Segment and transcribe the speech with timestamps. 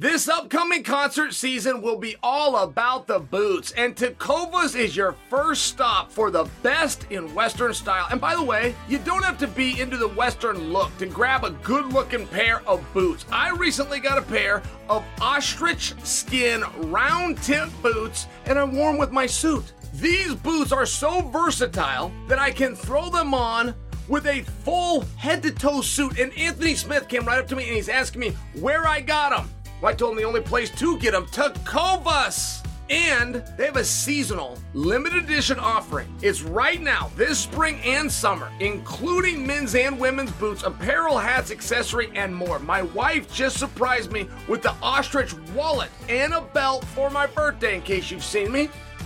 [0.00, 5.64] This upcoming concert season will be all about the boots, and Tecovas is your first
[5.64, 8.06] stop for the best in Western style.
[8.12, 11.42] And by the way, you don't have to be into the Western look to grab
[11.42, 13.26] a good looking pair of boots.
[13.32, 18.98] I recently got a pair of ostrich skin round tip boots, and I wore them
[18.98, 19.72] with my suit.
[19.94, 23.74] These boots are so versatile that I can throw them on
[24.06, 26.20] with a full head to toe suit.
[26.20, 29.36] And Anthony Smith came right up to me and he's asking me where I got
[29.36, 29.50] them.
[29.80, 32.64] Well, I told him the only place to get them, Tecovas.
[32.90, 36.10] And they have a seasonal limited edition offering.
[36.22, 42.10] It's right now, this spring and summer, including men's and women's boots, apparel, hats, accessory,
[42.14, 42.58] and more.
[42.58, 47.74] My wife just surprised me with the ostrich wallet and a belt for my birthday,
[47.74, 48.70] in case you've seen me.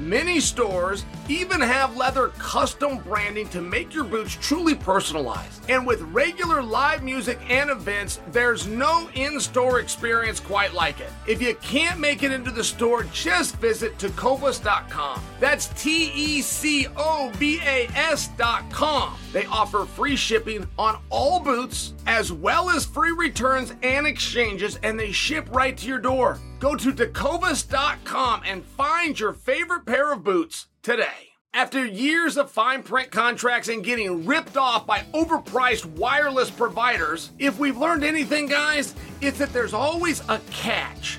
[0.00, 5.68] Many stores even have leather custom branding to make your boots truly personalized.
[5.68, 11.10] And with regular live music and events, there's no in store experience quite like it.
[11.26, 15.22] If you can't make it into the store, just visit tecovas.com.
[15.38, 19.18] That's T E C O V A S.com.
[19.34, 24.98] They offer free shipping on all boots, as well as free returns and exchanges, and
[24.98, 26.40] they ship right to your door.
[26.60, 31.30] Go to tecovas.com and find your favorite pair of boots today.
[31.54, 37.58] After years of fine print contracts and getting ripped off by overpriced wireless providers, if
[37.58, 41.18] we've learned anything, guys, it's that there's always a catch.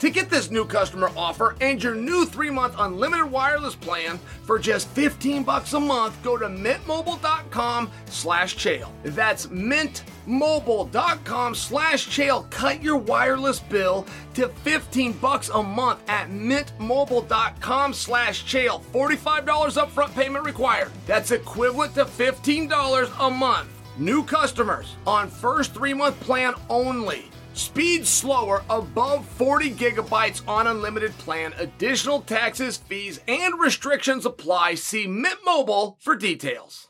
[0.00, 4.88] To get this new customer offer and your new 3-month unlimited wireless plan for just
[4.88, 8.88] 15 bucks a month, go to mintmobile.com slash chael.
[9.02, 12.48] That's mintmobile.com slash chael.
[12.50, 18.82] Cut your wireless bill to 15 bucks a month at mintmobile.com slash chael.
[18.82, 20.90] $45 upfront payment required.
[21.06, 23.68] That's equivalent to $15 a month.
[23.98, 27.30] New customers on first three-month plan only.
[27.60, 31.52] Speed slower above 40 gigabytes on unlimited plan.
[31.58, 34.76] Additional taxes, fees, and restrictions apply.
[34.76, 36.88] See Mint Mobile for details.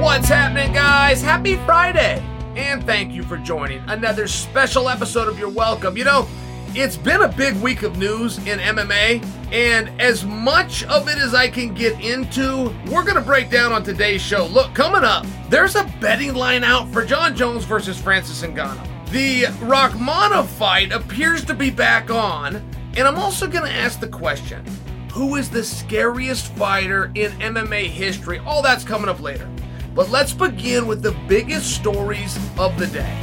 [0.00, 1.20] What's happening, guys?
[1.20, 2.24] Happy Friday!
[2.56, 5.98] And thank you for joining another special episode of You're Welcome.
[5.98, 6.26] You know,
[6.68, 11.34] it's been a big week of news in MMA, and as much of it as
[11.34, 14.46] I can get into, we're going to break down on today's show.
[14.46, 19.10] Look, coming up, there's a betting line out for Jon Jones versus Francis Ngannou.
[19.10, 22.56] The Rakhmonov fight appears to be back on,
[22.96, 24.64] and I'm also going to ask the question
[25.12, 28.38] who is the scariest fighter in MMA history?
[28.40, 29.48] All that's coming up later.
[29.94, 33.18] But let's begin with the biggest stories of the day.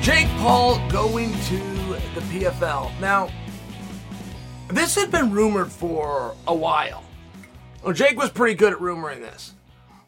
[0.00, 1.77] Jake Paul going to
[2.14, 2.98] the PFL.
[3.00, 3.30] Now,
[4.68, 7.04] this had been rumored for a while.
[7.82, 9.54] Well, Jake was pretty good at rumoring this.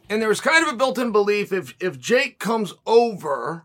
[0.09, 3.65] And there was kind of a built in belief if, if Jake comes over,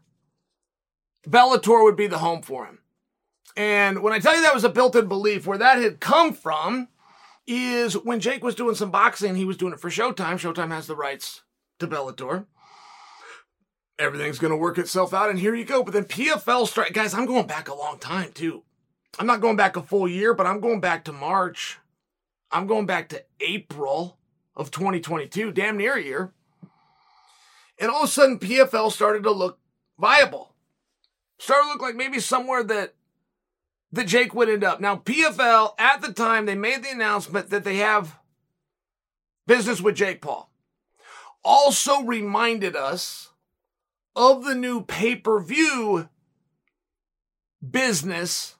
[1.27, 2.79] Bellator would be the home for him.
[3.57, 6.33] And when I tell you that was a built in belief, where that had come
[6.33, 6.89] from
[7.47, 10.35] is when Jake was doing some boxing, he was doing it for Showtime.
[10.35, 11.41] Showtime has the rights
[11.79, 12.45] to Bellator.
[13.97, 15.83] Everything's going to work itself out, and here you go.
[15.83, 17.13] But then PFL strike, guys.
[17.13, 18.63] I'm going back a long time too.
[19.17, 21.79] I'm not going back a full year, but I'm going back to March.
[22.51, 24.17] I'm going back to April
[24.55, 26.31] of 2022, damn near a year.
[27.79, 29.59] And all of a sudden, PFL started to look
[29.99, 30.53] viable.
[31.37, 32.93] Started to look like maybe somewhere that
[33.91, 34.81] that Jake would end up.
[34.81, 38.19] Now, PFL at the time they made the announcement that they have
[39.47, 40.49] business with Jake Paul.
[41.43, 43.29] Also reminded us
[44.15, 46.09] of the new pay-per-view
[47.69, 48.55] business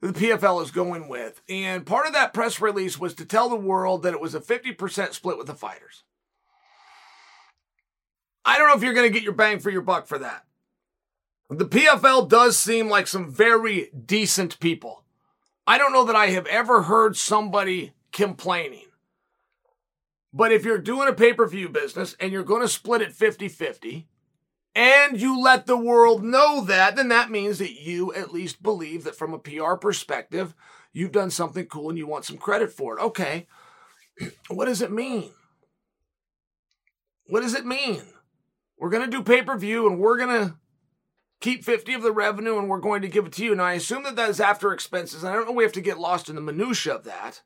[0.00, 1.42] the PFL is going with.
[1.48, 4.40] And part of that press release was to tell the world that it was a
[4.40, 6.04] 50% split with the fighters.
[8.44, 10.44] I don't know if you're going to get your bang for your buck for that.
[11.48, 15.04] The PFL does seem like some very decent people.
[15.66, 18.86] I don't know that I have ever heard somebody complaining.
[20.32, 23.12] But if you're doing a pay per view business and you're going to split it
[23.12, 24.06] 50 50,
[24.76, 29.04] and you let the world know that, then that means that you at least believe
[29.04, 30.54] that from a PR perspective,
[30.92, 33.02] you've done something cool and you want some credit for it.
[33.02, 33.46] Okay.
[34.48, 35.30] What does it mean?
[37.26, 38.02] What does it mean?
[38.78, 40.54] We're going to do pay per view and we're going to
[41.40, 43.54] keep 50 of the revenue and we're going to give it to you.
[43.54, 45.24] Now, I assume that that is after expenses.
[45.24, 47.42] I don't know we have to get lost in the minutia of that.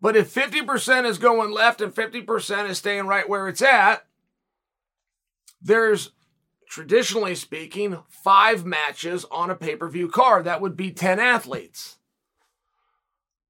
[0.00, 4.04] But if 50% is going left and 50% is staying right where it's at,
[5.62, 6.10] there's
[6.68, 10.44] traditionally speaking five matches on a pay per view card.
[10.44, 11.98] That would be 10 athletes.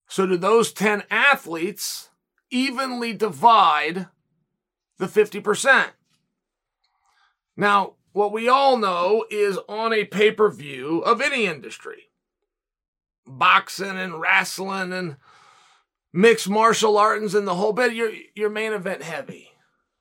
[0.08, 2.10] So, do those 10 athletes
[2.50, 4.08] evenly divide
[4.98, 5.90] the 50%?
[7.56, 12.10] Now, what we all know is on a pay per view of any industry
[13.26, 15.16] boxing and wrestling and
[16.12, 19.50] mixed martial arts and the whole bit, you're, you're main event heavy.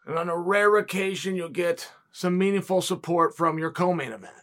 [0.05, 4.33] And on a rare occasion, you'll get some meaningful support from your co-main event.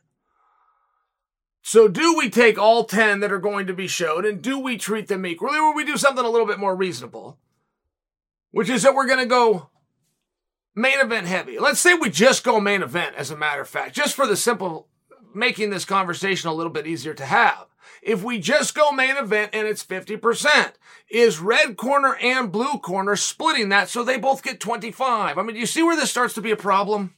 [1.62, 4.78] So do we take all 10 that are going to be showed and do we
[4.78, 7.38] treat them equally or we do something a little bit more reasonable?
[8.50, 9.68] Which is that we're going to go
[10.74, 11.58] main event heavy.
[11.58, 14.36] Let's say we just go main event as a matter of fact, just for the
[14.36, 14.88] simple
[15.34, 17.66] making this conversation a little bit easier to have.
[18.00, 20.72] If we just go main event and it's 50%,
[21.10, 25.36] is red corner and blue corner splitting that so they both get 25?
[25.36, 27.14] I mean, do you see where this starts to be a problem?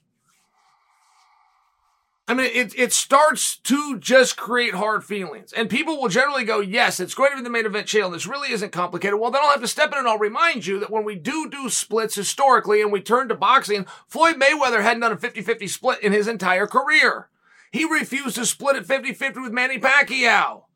[2.30, 5.52] I mean, it, it starts to just create hard feelings.
[5.52, 8.08] And people will generally go, yes, it's going to be the main event channel.
[8.08, 9.18] This really isn't complicated.
[9.18, 11.50] Well, then I'll have to step in and I'll remind you that when we do
[11.50, 16.02] do splits historically and we turn to boxing, Floyd Mayweather hadn't done a 50-50 split
[16.04, 17.30] in his entire career.
[17.72, 20.66] He refused to split at 50-50 with Manny Pacquiao.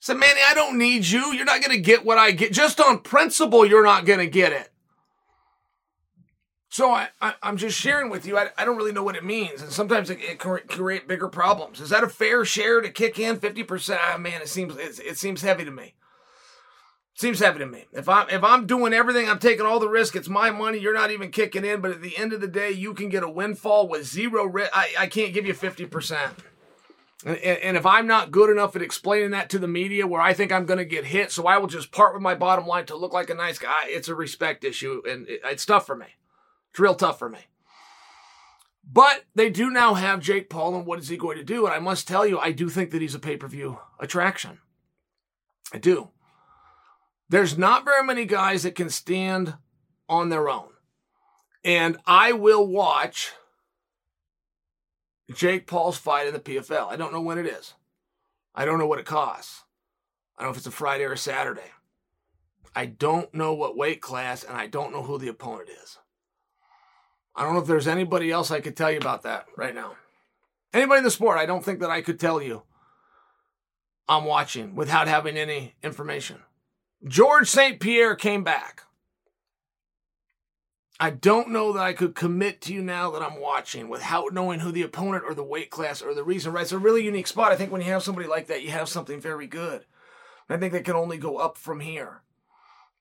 [0.00, 1.32] Said, Manny, I don't need you.
[1.32, 2.52] You're not going to get what I get.
[2.52, 4.72] Just on principle, you're not going to get it.
[6.74, 8.36] So I, I, am just sharing with you.
[8.36, 11.28] I, I don't really know what it means, and sometimes it, it can create bigger
[11.28, 11.80] problems.
[11.80, 13.96] Is that a fair share to kick in 50%?
[13.96, 15.94] Ah, man, it seems it, it seems heavy to me.
[17.14, 17.84] It seems heavy to me.
[17.92, 20.16] If I'm if I'm doing everything, I'm taking all the risk.
[20.16, 20.78] It's my money.
[20.78, 21.80] You're not even kicking in.
[21.80, 24.72] But at the end of the day, you can get a windfall with zero risk.
[24.74, 26.32] I, I can't give you 50%.
[27.24, 30.34] And, and, if I'm not good enough at explaining that to the media where I
[30.34, 32.86] think I'm going to get hit, so I will just part with my bottom line
[32.86, 35.94] to look like a nice guy, it's a respect issue and it, it's tough for
[35.94, 36.06] me.
[36.74, 37.38] It's real tough for me.
[38.84, 41.66] But they do now have Jake Paul, and what is he going to do?
[41.66, 44.58] And I must tell you, I do think that he's a pay per view attraction.
[45.72, 46.10] I do.
[47.28, 49.54] There's not very many guys that can stand
[50.08, 50.70] on their own.
[51.62, 53.30] And I will watch
[55.32, 56.90] Jake Paul's fight in the PFL.
[56.90, 57.74] I don't know when it is.
[58.52, 59.62] I don't know what it costs.
[60.36, 61.70] I don't know if it's a Friday or a Saturday.
[62.74, 65.98] I don't know what weight class, and I don't know who the opponent is.
[67.36, 69.96] I don't know if there's anybody else I could tell you about that right now.
[70.72, 72.62] Anybody in the sport, I don't think that I could tell you
[74.08, 76.38] I'm watching without having any information.
[77.06, 77.80] Georges St.
[77.80, 78.82] Pierre came back.
[81.00, 84.60] I don't know that I could commit to you now that I'm watching without knowing
[84.60, 86.52] who the opponent or the weight class or the reason.
[86.52, 87.50] Right, it's a really unique spot.
[87.50, 89.84] I think when you have somebody like that, you have something very good.
[90.48, 92.20] I think that can only go up from here.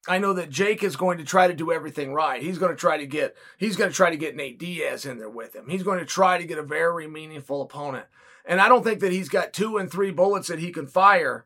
[0.07, 2.41] I know that Jake is going to try to do everything right.
[2.41, 5.17] He's going to try to get he's going to try to get Nate Diaz in
[5.17, 5.69] there with him.
[5.69, 8.05] He's going to try to get a very meaningful opponent.
[8.45, 11.45] And I don't think that he's got two and three bullets that he can fire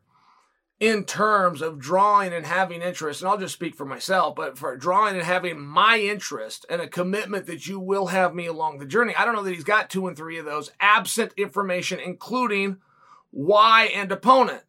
[0.80, 3.20] in terms of drawing and having interest.
[3.20, 6.88] And I'll just speak for myself, but for drawing and having my interest and a
[6.88, 9.14] commitment that you will have me along the journey.
[9.16, 12.78] I don't know that he's got two and three of those absent information, including
[13.30, 14.62] why and opponent.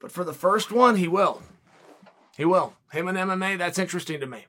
[0.00, 1.42] But for the first one, he will.
[2.40, 2.72] He will.
[2.90, 4.46] Him and MMA, that's interesting to me.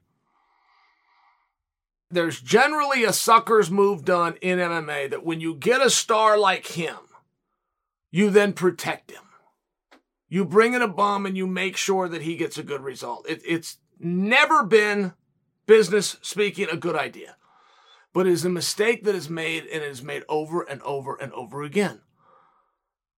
[2.09, 6.67] there's generally a sucker's move done in MMA that when you get a star like
[6.67, 6.95] him,
[8.09, 9.23] you then protect him.
[10.29, 13.25] You bring in a bum and you make sure that he gets a good result.
[13.27, 15.11] It, it's never been,
[15.65, 17.35] business speaking, a good idea.
[18.13, 21.33] But it is a mistake that is made and is made over and over and
[21.33, 21.99] over again.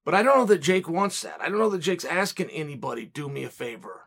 [0.03, 1.39] But I don't know that Jake wants that.
[1.39, 4.02] I don't know that Jake's asking anybody, do me a favor.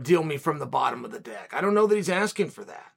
[0.00, 1.52] Deal me from the bottom of the deck.
[1.52, 2.92] I don't know that he's asking for that.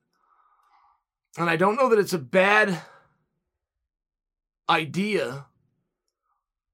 [1.37, 2.81] And I don't know that it's a bad
[4.69, 5.45] idea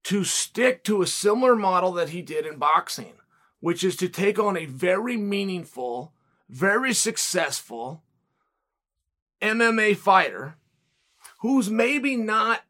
[0.04, 3.14] to stick to a similar model that he did in boxing,
[3.60, 6.12] which is to take on a very meaningful,
[6.48, 8.02] very successful
[9.40, 10.56] MMA fighter
[11.40, 12.62] who's maybe not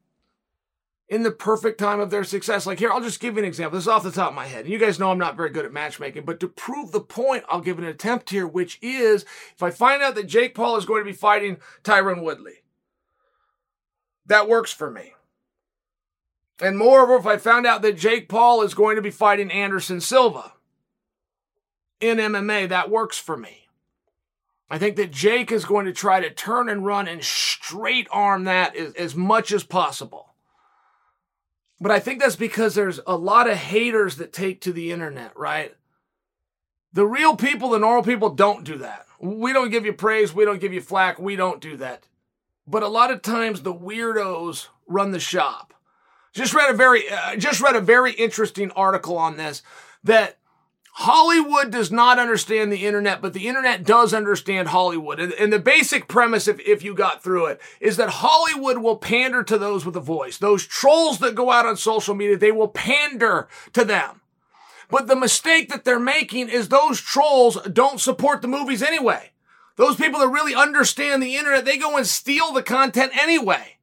[1.10, 2.66] in the perfect time of their success.
[2.66, 3.76] Like here, I'll just give you an example.
[3.76, 4.64] This is off the top of my head.
[4.64, 7.44] And You guys know I'm not very good at matchmaking, but to prove the point,
[7.48, 10.86] I'll give an attempt here, which is if I find out that Jake Paul is
[10.86, 12.62] going to be fighting Tyron Woodley,
[14.26, 15.14] that works for me.
[16.62, 20.00] And moreover, if I found out that Jake Paul is going to be fighting Anderson
[20.00, 20.52] Silva
[22.00, 23.66] in MMA, that works for me.
[24.70, 28.44] I think that Jake is going to try to turn and run and straight arm
[28.44, 30.29] that as, as much as possible.
[31.80, 35.36] But I think that's because there's a lot of haters that take to the internet,
[35.36, 35.74] right?
[36.92, 39.06] The real people, the normal people don't do that.
[39.18, 40.34] We don't give you praise.
[40.34, 41.18] We don't give you flack.
[41.18, 42.06] We don't do that.
[42.66, 45.72] But a lot of times the weirdos run the shop.
[46.32, 49.62] Just read a very, uh, just read a very interesting article on this
[50.04, 50.38] that
[50.92, 55.20] Hollywood does not understand the internet, but the internet does understand Hollywood.
[55.20, 58.96] And, and, the basic premise, if, if you got through it, is that Hollywood will
[58.96, 60.36] pander to those with a voice.
[60.36, 64.20] Those trolls that go out on social media, they will pander to them.
[64.90, 69.30] But the mistake that they're making is those trolls don't support the movies anyway.
[69.76, 73.78] Those people that really understand the internet, they go and steal the content anyway.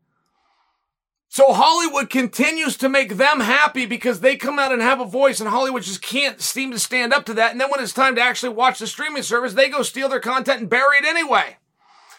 [1.38, 5.40] So Hollywood continues to make them happy because they come out and have a voice,
[5.40, 7.52] and Hollywood just can't seem to stand up to that.
[7.52, 10.20] And then when it's time to actually watch the streaming service, they go steal their
[10.20, 11.58] content and bury it anyway.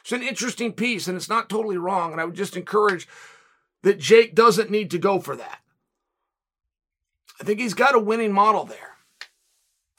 [0.03, 2.13] It's an interesting piece, and it's not totally wrong.
[2.13, 3.09] And I would just encourage
[3.83, 5.63] that Jake doesn't need to go for that.
[7.41, 8.99] I think he's got a winning model there.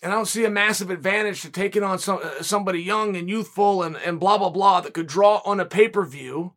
[0.02, 3.30] And I don't see a massive advantage to taking on some, uh, somebody young and
[3.30, 6.54] youthful and, and blah, blah, blah that could draw on a pay per view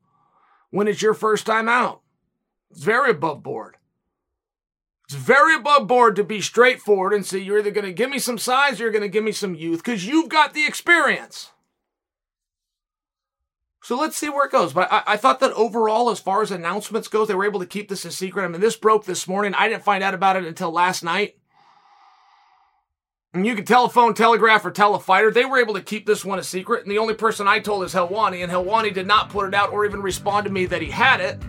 [0.70, 2.02] when it's your first time out.
[2.72, 3.76] It's very above board.
[5.04, 8.18] It's very above board to be straightforward and say you're either going to give me
[8.18, 11.50] some size or you're going to give me some youth because you've got the experience.
[13.82, 14.72] So let's see where it goes.
[14.72, 17.66] But I, I, thought that overall, as far as announcements goes, they were able to
[17.66, 18.44] keep this a secret.
[18.44, 19.54] I mean, this broke this morning.
[19.54, 21.36] I didn't find out about it until last night.
[23.34, 25.30] And you could telephone, telegraph, or tell a fighter.
[25.30, 26.84] They were able to keep this one a secret.
[26.84, 29.72] And the only person I told is Helwani, and Helwani did not put it out
[29.72, 31.42] or even respond to me that he had it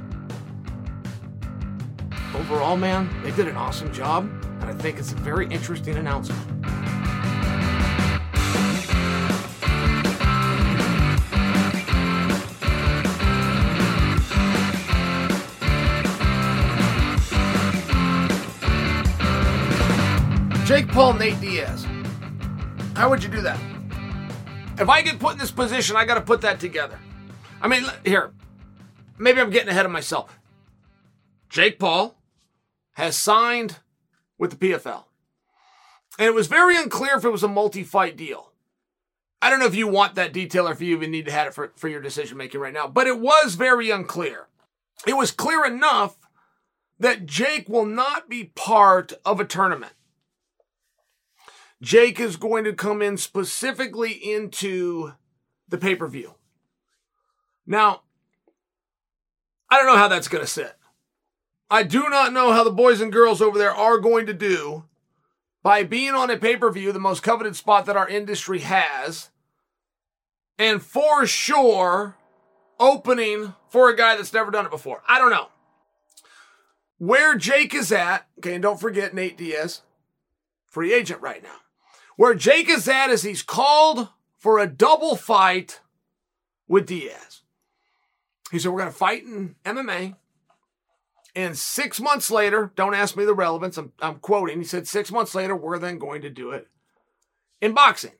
[2.36, 4.30] overall, man, they did an awesome job,
[4.62, 6.40] and I think it's a very interesting announcement.
[20.66, 21.86] Jake Paul, Nate Diaz.
[22.96, 23.60] How would you do that?
[24.80, 26.98] If I get put in this position, I got to put that together.
[27.62, 28.34] I mean, here,
[29.18, 30.40] maybe I'm getting ahead of myself.
[31.50, 32.16] Jake Paul,
[32.94, 33.78] has signed
[34.38, 35.06] with the PFL.
[36.20, 38.52] And it was very unclear if it was a multi fight deal.
[39.42, 41.48] I don't know if you want that detail or if you even need to have
[41.48, 44.48] it for, for your decision making right now, but it was very unclear.
[45.06, 46.18] It was clear enough
[47.00, 49.94] that Jake will not be part of a tournament.
[51.82, 55.12] Jake is going to come in specifically into
[55.68, 56.36] the pay per view.
[57.66, 58.04] Now,
[59.70, 60.74] I don't know how that's going to sit.
[61.74, 64.84] I do not know how the boys and girls over there are going to do
[65.63, 69.32] by being on a pay per view, the most coveted spot that our industry has,
[70.60, 72.15] and for sure
[72.80, 75.01] opening for a guy that's never done it before.
[75.08, 75.48] I don't know.
[77.00, 79.82] Where Jake is at, okay, and don't forget Nate Diaz,
[80.68, 81.56] free agent right now.
[82.18, 85.82] Where Jake is at is he's called for a double fight
[86.68, 87.42] with Diaz.
[88.51, 90.18] He said, We're going to fight in MMA.
[91.36, 95.12] And six months later, don't ask me the relevance, I'm, I'm quoting, he said, six
[95.12, 96.68] months later, we're then going to do it
[97.60, 98.12] in boxing.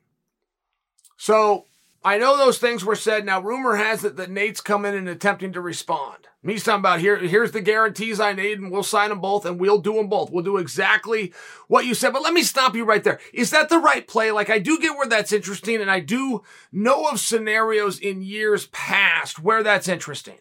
[1.16, 1.66] So
[2.04, 3.24] I know those things were said.
[3.24, 6.26] Now, rumor has it that Nate's come in and attempting to respond.
[6.42, 9.58] He's talking about here, here's the guarantees I need, and we'll sign them both, and
[9.58, 10.30] we'll do them both.
[10.30, 11.32] We'll do exactly
[11.68, 12.12] what you said.
[12.12, 13.18] But let me stop you right there.
[13.32, 14.30] Is that the right play?
[14.30, 18.66] Like, I do get where that's interesting, and I do know of scenarios in years
[18.66, 20.36] past where that's interesting.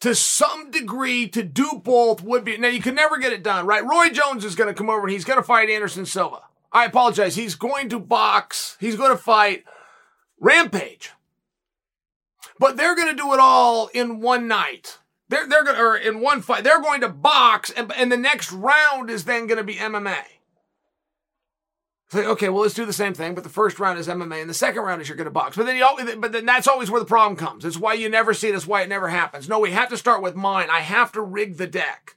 [0.00, 3.66] To some degree, to do both would be, now you can never get it done,
[3.66, 3.84] right?
[3.84, 6.42] Roy Jones is going to come over and he's going to fight Anderson Silva.
[6.70, 7.34] I apologize.
[7.34, 8.76] He's going to box.
[8.78, 9.64] He's going to fight
[10.38, 11.10] Rampage.
[12.60, 14.98] But they're going to do it all in one night.
[15.28, 16.64] They're, they're going to, or in one fight.
[16.64, 20.24] They're going to box and, and the next round is then going to be MMA.
[22.08, 24.40] It's like, okay, well, let's do the same thing, but the first round is MMA
[24.40, 25.58] and the second round is you're going to box.
[25.58, 27.66] But then you always, but then that's always where the problem comes.
[27.66, 28.54] It's why you never see it.
[28.54, 29.46] It's why it never happens.
[29.46, 30.70] No, we have to start with mine.
[30.70, 32.16] I have to rig the deck.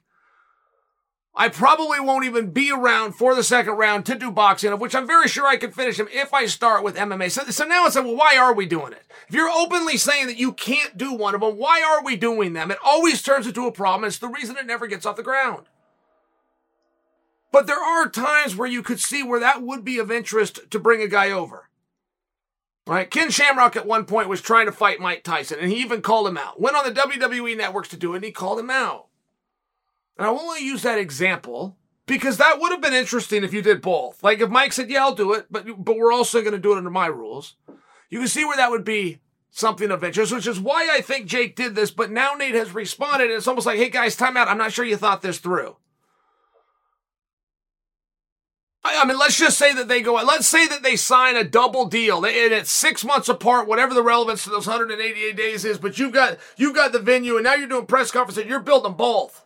[1.34, 4.94] I probably won't even be around for the second round to do boxing, of which
[4.94, 7.30] I'm very sure I can finish him if I start with MMA.
[7.30, 9.04] So, so now it's like, well, why are we doing it?
[9.28, 12.54] If you're openly saying that you can't do one of them, why are we doing
[12.54, 12.70] them?
[12.70, 14.06] It always turns into a problem.
[14.06, 15.66] It's the reason it never gets off the ground.
[17.52, 20.80] But there are times where you could see where that would be of interest to
[20.80, 21.68] bring a guy over.
[22.86, 23.08] Right?
[23.08, 26.26] Ken Shamrock at one point was trying to fight Mike Tyson, and he even called
[26.26, 26.60] him out.
[26.60, 29.06] Went on the WWE networks to do it, and he called him out.
[30.18, 33.82] And I only use that example because that would have been interesting if you did
[33.82, 34.22] both.
[34.22, 36.72] Like if Mike said, "Yeah, I'll do it," but but we're also going to do
[36.72, 37.56] it under my rules.
[38.10, 41.26] You can see where that would be something of interest, which is why I think
[41.26, 41.90] Jake did this.
[41.90, 44.48] But now Nate has responded, and it's almost like, "Hey guys, time out.
[44.48, 45.76] I'm not sure you thought this through."
[48.84, 50.14] I mean, let's just say that they go.
[50.14, 54.02] Let's say that they sign a double deal, and it's six months apart, whatever the
[54.02, 55.78] relevance to those 188 days is.
[55.78, 58.60] But you've got you've got the venue, and now you're doing press conference, and you're
[58.60, 59.44] building both.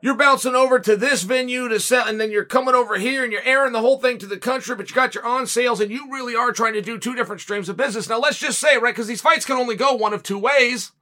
[0.00, 3.32] You're bouncing over to this venue to sell, and then you're coming over here and
[3.32, 5.90] you're airing the whole thing to the country, but you got your on sales, and
[5.90, 8.08] you really are trying to do two different streams of business.
[8.08, 10.92] Now, let's just say, right, because these fights can only go one of two ways.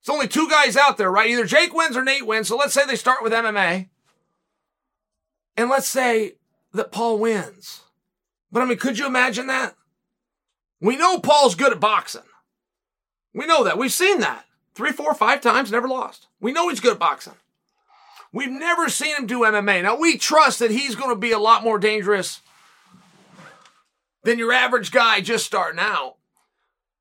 [0.00, 1.30] It's only two guys out there, right?
[1.30, 2.48] Either Jake wins or Nate wins.
[2.48, 3.90] So let's say they start with MMA.
[5.56, 6.34] And let's say
[6.72, 7.82] that Paul wins.
[8.52, 9.74] But I mean, could you imagine that?
[10.80, 12.22] We know Paul's good at boxing.
[13.32, 13.78] We know that.
[13.78, 14.44] We've seen that.
[14.74, 16.26] Three, four, five times, never lost.
[16.40, 17.34] We know he's good at boxing.
[18.32, 19.82] We've never seen him do MMA.
[19.82, 22.40] Now, we trust that he's going to be a lot more dangerous
[24.24, 26.16] than your average guy just starting out.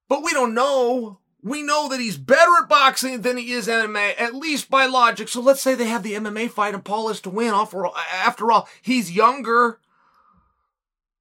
[0.07, 1.19] But we don't know.
[1.45, 5.27] We know that he's better at boxing than he is MMA, at least by logic.
[5.27, 7.53] So let's say they have the MMA fight and Paul is to win.
[7.53, 9.79] After all, he's younger.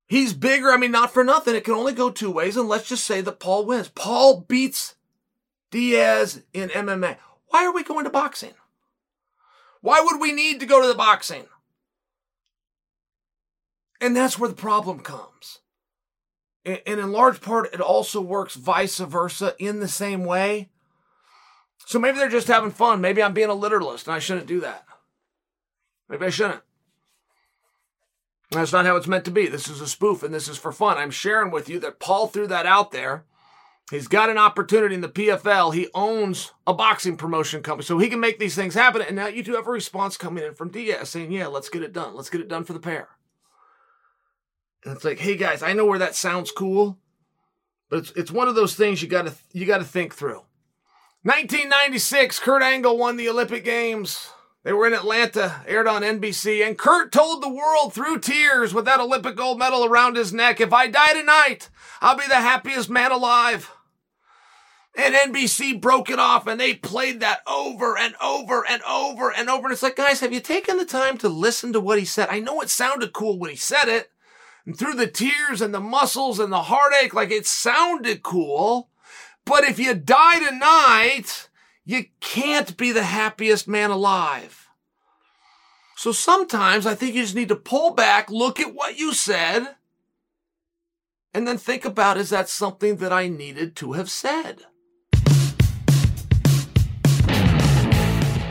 [0.06, 0.70] He's bigger.
[0.70, 1.54] I mean, not for nothing.
[1.54, 2.56] It can only go two ways.
[2.56, 3.90] And let's just say that Paul wins.
[3.90, 4.94] Paul beats
[5.70, 7.18] Diaz in MMA.
[7.48, 8.54] Why are we going to boxing?
[9.82, 11.44] Why would we need to go to the boxing?
[14.00, 15.58] And that's where the problem comes.
[16.64, 20.70] And in large part, it also works vice versa in the same way.
[21.86, 23.00] So maybe they're just having fun.
[23.00, 24.86] Maybe I'm being a literalist and I shouldn't do that.
[26.08, 26.62] Maybe I shouldn't.
[28.50, 29.46] That's not how it's meant to be.
[29.46, 30.96] This is a spoof and this is for fun.
[30.96, 33.24] I'm sharing with you that Paul threw that out there
[33.90, 35.74] He's got an opportunity in the PFL.
[35.74, 39.02] He owns a boxing promotion company, so he can make these things happen.
[39.02, 41.82] And now you do have a response coming in from Diaz saying, Yeah, let's get
[41.82, 42.16] it done.
[42.16, 43.08] Let's get it done for the pair.
[44.84, 46.98] And it's like, hey guys, I know where that sounds cool,
[47.88, 50.42] but it's it's one of those things you gotta you gotta think through.
[51.22, 54.28] 1996, Kurt Angle won the Olympic Games.
[54.62, 58.84] They were in Atlanta, aired on NBC, and Kurt told the world through tears with
[58.86, 61.68] that Olympic gold medal around his neck, if I die tonight,
[62.00, 63.70] I'll be the happiest man alive.
[64.96, 69.50] And NBC broke it off and they played that over and over and over and
[69.50, 69.66] over.
[69.66, 72.28] And it's like, guys, have you taken the time to listen to what he said?
[72.30, 74.10] I know it sounded cool when he said it.
[74.66, 78.88] And through the tears and the muscles and the heartache, like it sounded cool.
[79.44, 81.48] But if you die tonight,
[81.84, 84.68] you can't be the happiest man alive.
[85.96, 89.76] So sometimes I think you just need to pull back, look at what you said,
[91.34, 94.62] and then think about is that something that I needed to have said?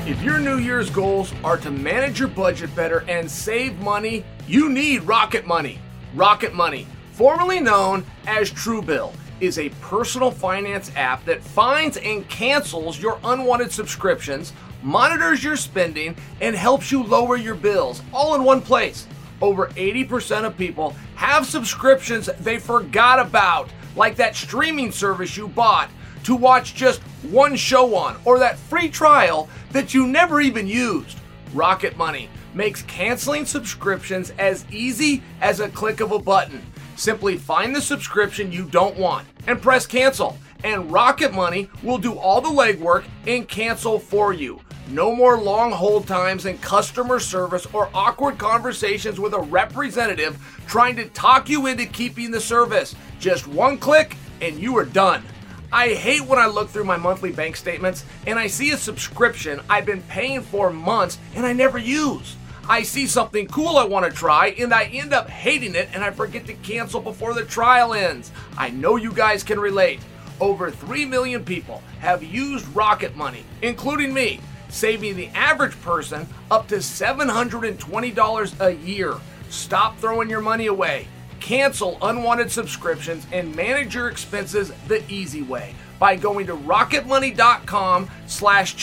[0.05, 4.69] If your New Year's goals are to manage your budget better and save money, you
[4.69, 5.79] need Rocket Money.
[6.15, 13.01] Rocket Money, formerly known as Truebill, is a personal finance app that finds and cancels
[13.01, 18.61] your unwanted subscriptions, monitors your spending, and helps you lower your bills all in one
[18.61, 19.07] place.
[19.41, 25.89] Over 80% of people have subscriptions they forgot about, like that streaming service you bought
[26.25, 31.17] to watch just one show on, or that free trial that you never even used.
[31.53, 36.61] Rocket Money makes canceling subscriptions as easy as a click of a button.
[36.95, 42.13] Simply find the subscription you don't want and press cancel, and Rocket Money will do
[42.13, 44.61] all the legwork and cancel for you.
[44.89, 50.37] No more long hold times and customer service or awkward conversations with a representative
[50.67, 52.95] trying to talk you into keeping the service.
[53.19, 55.23] Just one click and you are done.
[55.71, 59.61] I hate when I look through my monthly bank statements and I see a subscription
[59.69, 62.35] I've been paying for months and I never use.
[62.69, 66.03] I see something cool I want to try and I end up hating it and
[66.03, 68.31] I forget to cancel before the trial ends.
[68.57, 69.99] I know you guys can relate.
[70.39, 76.67] Over 3 million people have used Rocket Money, including me saving the average person up
[76.69, 79.15] to $720 a year.
[79.49, 81.07] Stop throwing your money away.
[81.39, 88.75] Cancel unwanted subscriptions and manage your expenses the easy way by going to rocketmoney.com slash.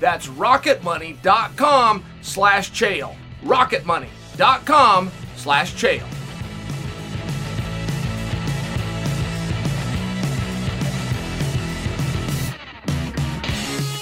[0.00, 3.16] That's rocketmoney.com slash chael.
[3.44, 6.06] rocketmoney.com slash chael.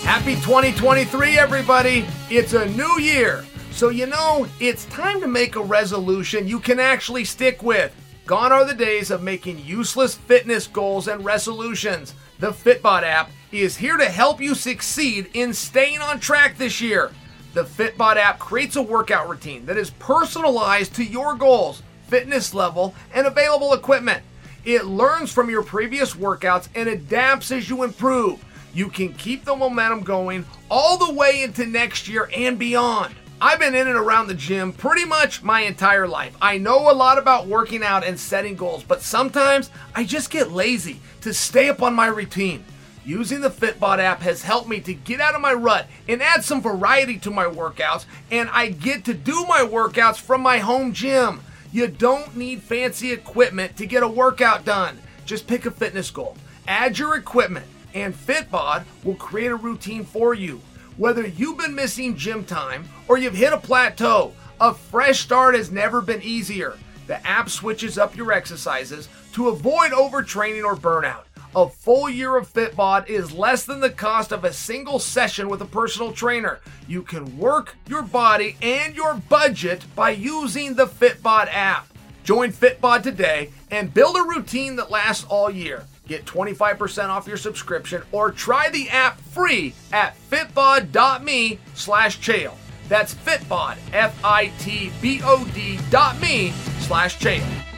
[0.05, 2.07] Happy 2023, everybody!
[2.31, 3.45] It's a new year.
[3.73, 7.93] So, you know, it's time to make a resolution you can actually stick with.
[8.25, 12.15] Gone are the days of making useless fitness goals and resolutions.
[12.39, 13.31] The Fitbod app
[13.63, 17.11] is here to help you succeed in staying on track this year.
[17.53, 22.95] The Fitbod app creates a workout routine that is personalized to your goals, fitness level,
[23.13, 24.23] and available equipment.
[24.65, 29.55] It learns from your previous workouts and adapts as you improve you can keep the
[29.55, 33.15] momentum going all the way into next year and beyond.
[33.41, 36.37] I've been in and around the gym pretty much my entire life.
[36.43, 40.51] I know a lot about working out and setting goals, but sometimes I just get
[40.51, 42.65] lazy to stay up on my routine.
[43.07, 46.43] Using the Fitbod app has helped me to get out of my rut and add
[46.43, 50.95] some variety to my workouts, and I get to do my workouts from my home
[50.95, 51.43] gym.
[51.71, 54.97] You don't need fancy equipment to get a workout done.
[55.27, 56.37] Just pick a fitness goal,
[56.67, 60.63] add your equipment, and Fitbod will create a routine for you.
[60.97, 65.71] Whether you've been missing gym time or you've hit a plateau, a fresh start has
[65.71, 66.79] never been easier.
[67.07, 71.25] The app switches up your exercises to avoid overtraining or burnout.
[71.57, 75.63] A full year of Fitbod is less than the cost of a single session with
[75.63, 76.59] a personal trainer.
[76.89, 81.87] You can work your body and your budget by using the Fitbod app.
[82.25, 85.85] Join Fitbod today and build a routine that lasts all year.
[86.09, 92.55] Get 25% off your subscription or try the app free at fitbod.me slash chael.
[92.89, 97.74] That's fitbod, F-I-T-B-O-D dot me slash chael.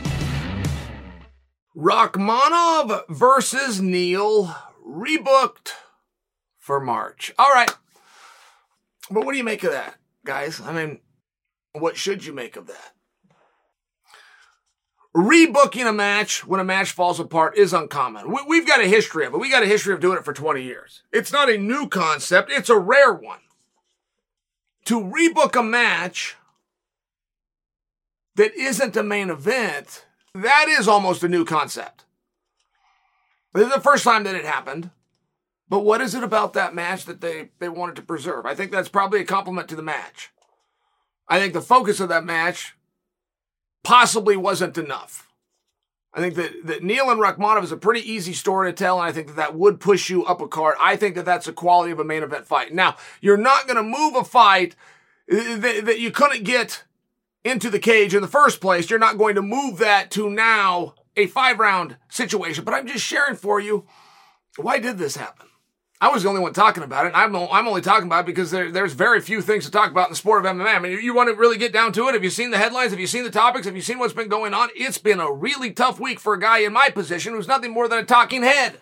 [1.77, 4.55] Rakhmonov versus Neal
[4.87, 5.73] rebooked
[6.57, 7.33] for March.
[7.39, 7.71] All right.
[9.11, 10.61] But what do you make of that, guys?
[10.61, 11.01] I mean,
[11.73, 12.97] what should you make of that?
[15.17, 18.31] rebooking a match when a match falls apart is uncommon.
[18.47, 19.41] We, have got a history of it.
[19.41, 21.03] We got a history of doing it for 20 years.
[21.11, 22.51] It's not a new concept.
[22.53, 23.39] It's a rare one.
[24.85, 26.37] To rebook a match
[28.35, 30.05] that isn't a main event,
[30.43, 32.05] that is almost a new concept.
[33.55, 34.91] This is the first time that it happened.
[35.69, 38.47] But what is it about that match that they, they wanted to preserve?
[38.47, 40.31] I think that's probably a compliment to the match.
[41.29, 42.77] I think the focus of that match
[43.83, 45.29] possibly wasn't enough.
[46.15, 49.09] I think that, that Neal and Rakhmonov is a pretty easy story to tell, and
[49.09, 50.77] I think that that would push you up a card.
[50.81, 52.73] I think that that's the quality of a main event fight.
[52.73, 54.77] Now, you're not going to move a fight
[55.31, 56.85] eh, that, that you couldn't get
[57.47, 58.91] into the cage in the first place.
[58.91, 63.05] You're not going to move that to now a five round situation, but I'm just
[63.05, 63.87] sharing for you
[64.57, 65.47] why did this happen?
[66.01, 67.13] I was the only one talking about it.
[67.15, 70.09] I'm, I'm only talking about it because there, there's very few things to talk about
[70.09, 70.75] in the sport of MMA.
[70.75, 72.15] I mean, you, you want to really get down to it.
[72.15, 72.91] Have you seen the headlines?
[72.91, 73.65] Have you seen the topics?
[73.65, 74.69] Have you seen what's been going on?
[74.75, 77.89] It's been a really tough week for a guy in my position who's nothing more
[77.89, 78.81] than a talking head.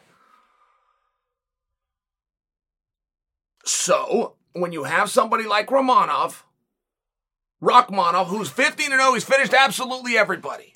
[3.65, 6.43] So, when you have somebody like Romanov,
[7.65, 10.75] Rakhmonov, who's 15 0, he's finished absolutely everybody.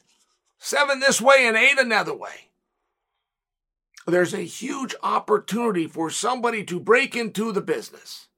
[0.59, 2.48] Seven this way and eight another way
[4.11, 8.29] there's a huge opportunity for somebody to break into the business.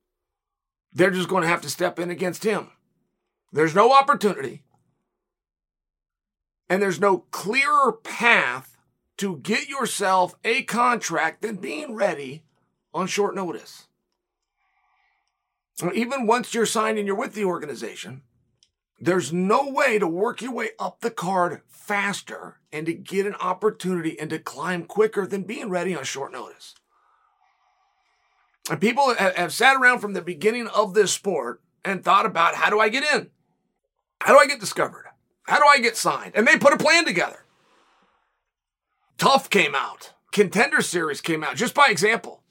[0.92, 2.70] They're just going to have to step in against him.
[3.52, 4.62] There's no opportunity.
[6.68, 8.76] And there's no clearer path
[9.18, 12.42] to get yourself a contract than being ready
[12.92, 13.86] on short notice.
[15.94, 18.22] Even once you're signed and you're with the organization,
[19.00, 23.34] there's no way to work your way up the card faster and to get an
[23.36, 26.74] opportunity and to climb quicker than being ready on short notice.
[28.68, 32.68] And people have sat around from the beginning of this sport and thought about how
[32.68, 33.30] do I get in?
[34.20, 35.06] How do I get discovered?
[35.44, 36.32] How do I get signed?
[36.34, 37.44] And they put a plan together.
[39.16, 40.12] TUF came out.
[40.30, 42.42] Contender Series came out, just by example.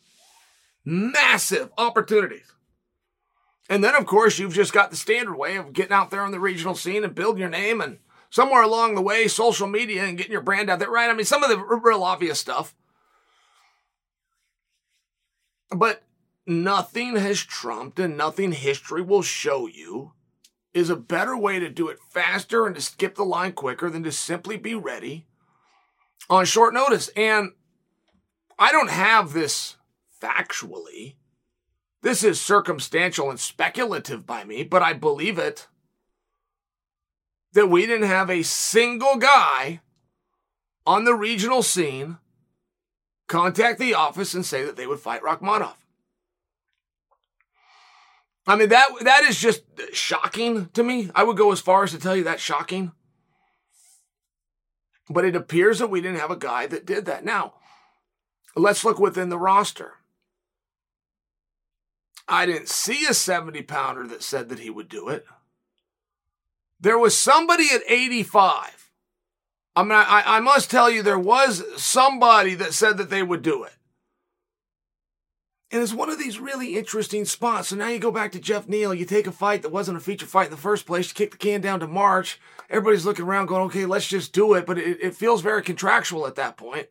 [0.83, 2.51] Massive opportunities.
[3.69, 6.31] And then, of course, you've just got the standard way of getting out there on
[6.31, 7.99] the regional scene and building your name and
[8.31, 11.09] somewhere along the way, social media and getting your brand out there, right?
[11.09, 12.75] I mean, some of the real obvious stuff.
[15.69, 16.01] But
[16.47, 20.13] nothing has trumped and nothing history will show you
[20.73, 24.03] is a better way to do it faster and to skip the line quicker than
[24.03, 25.27] to simply be ready
[26.27, 27.09] on short notice.
[27.09, 27.51] And
[28.57, 29.77] I don't have this
[30.21, 31.15] factually.
[32.01, 35.67] This is circumstantial and speculative by me, but I believe it.
[37.53, 39.81] That we didn't have a single guy
[40.85, 42.17] on the regional scene
[43.27, 45.75] contact the office and say that they would fight Rakhmonov.
[48.47, 49.61] I mean that that is just
[49.93, 51.11] shocking to me.
[51.13, 52.93] I would go as far as to tell you that's shocking.
[55.07, 57.25] But it appears that we didn't have a guy that did that.
[57.25, 57.55] Now,
[58.55, 59.93] let's look within the roster.
[62.29, 65.25] I didn't see a 70 pounder that said that he would do it.
[66.79, 68.91] There was somebody at 85.
[69.75, 73.41] I mean, I, I must tell you, there was somebody that said that they would
[73.41, 73.73] do it.
[75.71, 77.69] And it's one of these really interesting spots.
[77.69, 80.01] So now you go back to Geoff Neal, you take a fight that wasn't a
[80.01, 82.39] feature fight in the first place, you kick the can down to March.
[82.69, 84.65] Everybody's looking around going, okay, let's just do it.
[84.65, 86.87] But it, it feels very contractual at that point.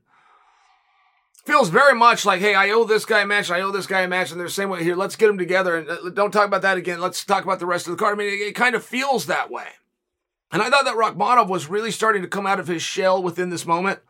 [1.48, 4.02] Feels very much like, hey, I owe this guy a match, I owe this guy
[4.02, 4.94] a match, and they're the same way here.
[4.94, 7.00] Let's get them together and uh, don't talk about that again.
[7.00, 8.14] Let's talk about the rest of the card.
[8.14, 9.64] I mean, it, it kind of feels that way.
[10.52, 13.48] And I thought that Rakhmonov was really starting to come out of his shell within
[13.48, 14.00] this moment.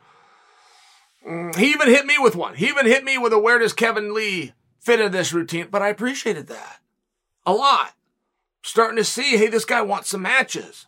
[1.25, 2.57] Mm, he even hit me with one.
[2.57, 5.81] He even hit me with a where does Kevin Lee fit in this routine, but
[5.81, 6.81] I appreciated that
[7.47, 7.93] a lot.
[8.65, 10.87] Starting to see, hey, this guy wants some matches.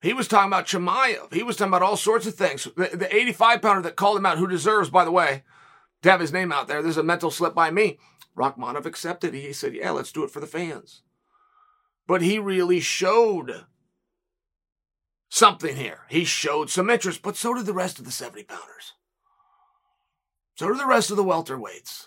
[0.00, 1.34] He was talking about Chimaev.
[1.34, 2.66] He was talking about all sorts of things.
[2.74, 5.42] The, the 85 pounder that called him out, who deserves, by the way,
[6.02, 6.82] to have his name out there.
[6.82, 7.98] There's a mental slip by me.
[8.36, 9.34] Rakhmonov accepted.
[9.34, 11.02] He said, yeah, let's do it for the fans.
[12.06, 13.66] But he really showed
[15.28, 16.00] something here.
[16.08, 18.94] He showed some interest, but so did the rest of the 70 pounders.
[20.56, 22.06] So did the rest of the welterweights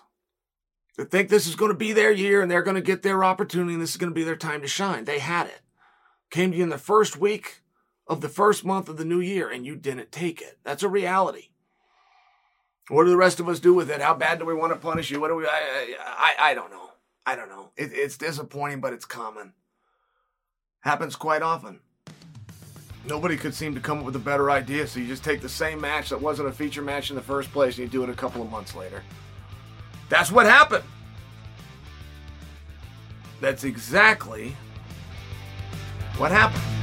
[0.97, 3.23] that think this is going to be their year and they're going to get their
[3.23, 5.05] opportunity and this is going to be their time to shine.
[5.05, 5.61] They had it.
[6.29, 7.61] Came to you in the first week
[8.07, 10.59] of the first month of the new year and you didn't take it.
[10.63, 11.49] That's a reality.
[12.89, 14.01] What do the rest of us do with it?
[14.01, 15.21] How bad do we want to punish you?
[15.21, 15.45] What do we?
[15.45, 16.91] I I, I don't know.
[17.25, 17.71] I don't know.
[17.77, 19.53] It, it's disappointing, but it's common.
[20.81, 21.79] Happens quite often.
[23.05, 25.49] Nobody could seem to come up with a better idea, so you just take the
[25.49, 28.09] same match that wasn't a feature match in the first place and you do it
[28.09, 29.03] a couple of months later.
[30.09, 30.83] That's what happened.
[33.41, 34.55] That's exactly
[36.17, 36.82] what happened.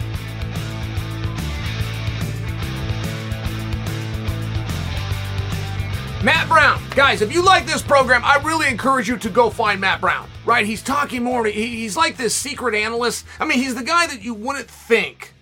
[6.23, 6.83] Matt Brown.
[6.91, 10.29] Guys, if you like this program, I really encourage you to go find Matt Brown.
[10.45, 10.67] Right?
[10.67, 11.47] He's talking more.
[11.47, 13.25] He's like this secret analyst.
[13.39, 15.33] I mean, he's the guy that you wouldn't think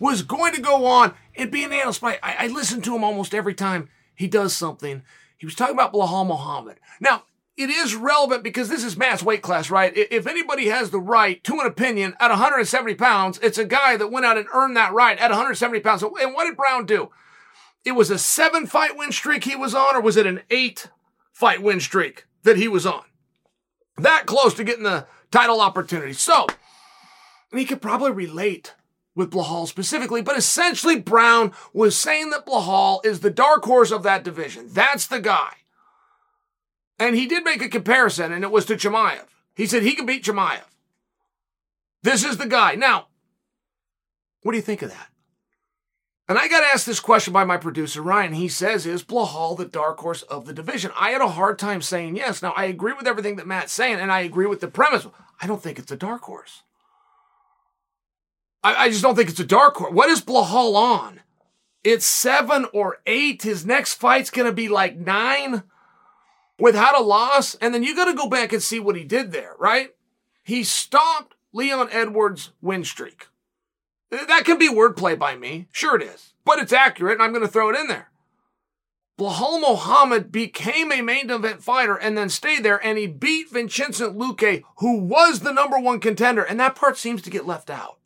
[0.00, 2.00] was going to go on and be an analyst.
[2.00, 5.02] But I, I listen to him almost every time he does something.
[5.38, 6.80] He was talking about Belal Muhammad.
[6.98, 7.22] Now,
[7.56, 9.92] it is relevant because this is mass weight class, right?
[9.94, 14.10] If anybody has the right to an opinion at 170 pounds, it's a guy that
[14.10, 16.02] went out and earned that right at 170 pounds.
[16.02, 17.10] And what did Brown do?
[17.84, 20.88] It was a seven fight win streak he was on, or was it an eight
[21.32, 23.04] fight win streak that he was on?
[23.96, 26.12] That close to getting the title opportunity.
[26.12, 26.46] So,
[27.52, 28.74] he could probably relate
[29.14, 34.02] with Belal specifically, but essentially Brown was saying that Belal is the dark horse of
[34.02, 34.68] that division.
[34.70, 35.52] That's the guy.
[36.98, 39.24] And he did make a comparison, and it was to Chimaev.
[39.54, 40.62] He said he could beat Chimaev.
[42.02, 42.74] This is the guy.
[42.74, 43.08] Now,
[44.42, 45.08] what do you think of that?
[46.30, 48.34] And I got asked this question by my producer, Ryan.
[48.34, 50.92] He says, Is Belal the dark horse of the division?
[50.96, 52.40] I had a hard time saying yes.
[52.40, 55.08] Now, I agree with everything that Matt's saying, and I agree with the premise.
[55.42, 56.62] I don't think it's a dark horse.
[58.62, 59.92] I, I just don't think it's a dark horse.
[59.92, 61.18] What is Belal on?
[61.82, 63.42] It's seven or eight.
[63.42, 65.64] His next fight's going to be like nine
[66.60, 67.56] without a loss.
[67.56, 69.96] And then you got to go back and see what he did there, right?
[70.44, 73.26] He stopped Leon Edwards' win streak.
[74.10, 75.68] That can be wordplay by me.
[75.72, 76.34] Sure it is.
[76.44, 78.10] But it's accurate, and I'm going to throw it in there.
[79.18, 84.16] Belal Muhammad became a main event fighter and then stayed there, and he beat Vincent
[84.16, 86.42] Luque, who was the number one contender.
[86.42, 87.98] And that part seems to get left out.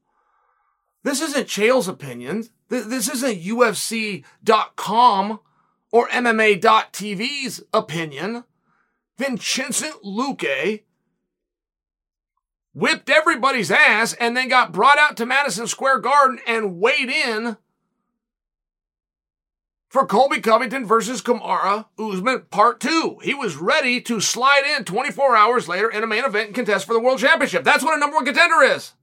[1.05, 2.49] This isn't Chael's opinion.
[2.69, 4.25] This isn't UFC.com
[5.93, 8.45] or MMA.tv's opinion.
[9.17, 10.83] Vincent Luque
[12.75, 17.57] whipped everybody's ass and then got brought out to Madison Square Garden and weighed in
[19.89, 23.21] for Colby Covington versus Kamaru Usman Part 2.
[23.23, 26.85] He was ready to slide in 24 hours later in a main event and contest
[26.85, 27.63] for the World Championship.
[27.63, 28.95] That's what a number one contender is.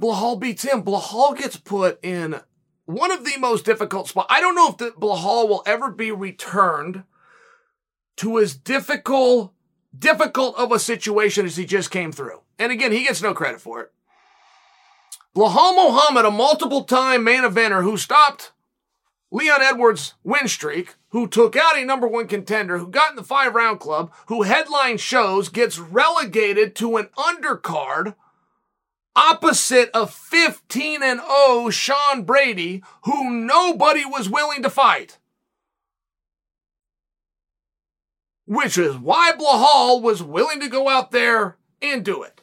[0.00, 0.84] Belal beats him.
[0.84, 2.40] Belal gets put in
[2.84, 4.28] one of the most difficult spots.
[4.30, 7.02] I don't know if the Belal will ever be returned
[8.18, 9.52] to as difficult,
[9.96, 12.40] difficult of a situation as he just came through.
[12.58, 13.92] And again, he gets no credit for it.
[15.34, 18.52] Belal Muhammad, a multiple time main eventer who stopped
[19.30, 23.22] Leon Edwards' win streak, who took out a number one contender, who got in the
[23.22, 28.14] five round club, who headline shows, gets relegated to an undercard
[29.14, 35.18] opposite of 15 and 0 Sean Brady, who nobody was willing to fight.
[38.48, 42.40] Which is why Belal was willing to go out there and do it.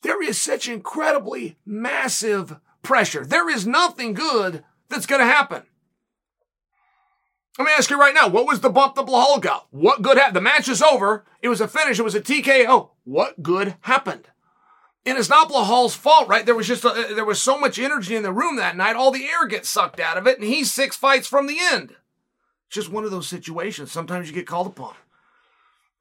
[0.00, 3.26] There is such incredibly massive pressure.
[3.26, 5.64] There is nothing good that's going to happen.
[7.58, 9.66] Let me ask you right now, what was the bump that Belal got?
[9.70, 10.36] What good happened?
[10.36, 11.26] The match is over.
[11.42, 11.98] It was a finish.
[11.98, 12.88] It was a TKO.
[13.04, 14.28] What good happened?
[15.04, 16.46] And it's not Belal's fault, right?
[16.46, 19.10] There was just a, there was so much energy in the room that night, all
[19.10, 21.96] the air gets sucked out of it, and he's six fights from the end.
[22.70, 23.92] Just one of those situations.
[23.92, 24.94] Sometimes you get called upon.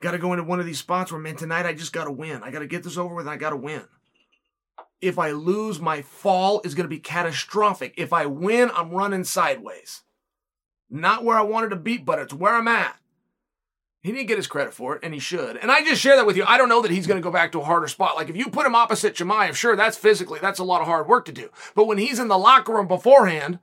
[0.01, 2.11] Got to go into one of these spots where, man, tonight I just got to
[2.11, 2.43] win.
[2.43, 3.27] I got to get this over with.
[3.27, 3.83] I got to win.
[5.01, 7.93] If I lose, my fall is going to be catastrophic.
[7.97, 10.03] If I win, I'm running sideways.
[10.89, 12.95] Not where I wanted to be, but it's where I'm at.
[14.01, 15.57] He didn't get his credit for it, and he should.
[15.57, 16.45] And I just share that with you.
[16.47, 18.15] I don't know that he's going to go back to a harder spot.
[18.15, 21.07] Like if you put him opposite Chimaev, sure, that's physically, that's a lot of hard
[21.07, 21.49] work to do.
[21.75, 23.59] But when he's in the locker room beforehand,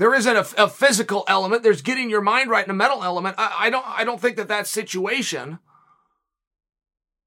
[0.00, 1.62] there isn't a, a physical element.
[1.62, 3.34] There's getting your mind right and a mental element.
[3.36, 5.58] I, I don't, I don't think that that situation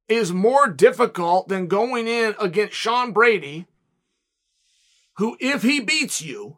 [0.08, 3.68] is more difficult than going in against Sean Brady,
[5.18, 6.58] who, if he beats you,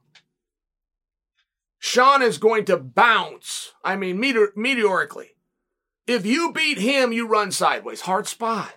[1.79, 3.73] Sean is going to bounce.
[3.83, 5.35] I mean, meteor- meteorically.
[6.07, 8.01] If you beat him, you run sideways.
[8.01, 8.75] Hard spot.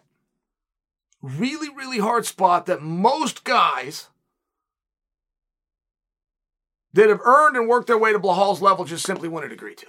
[1.23, 4.09] Really, really hard spot that most guys
[6.95, 9.87] that have earned and worked their way to Belal's level just simply wouldn't agree to.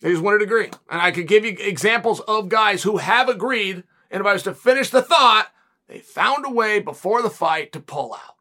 [0.00, 0.70] They just wouldn't agree.
[0.90, 4.42] And I could give you examples of guys who have agreed, and if I was
[4.42, 5.48] to finish the thought,
[5.88, 8.36] they found a way before the fight to pull out.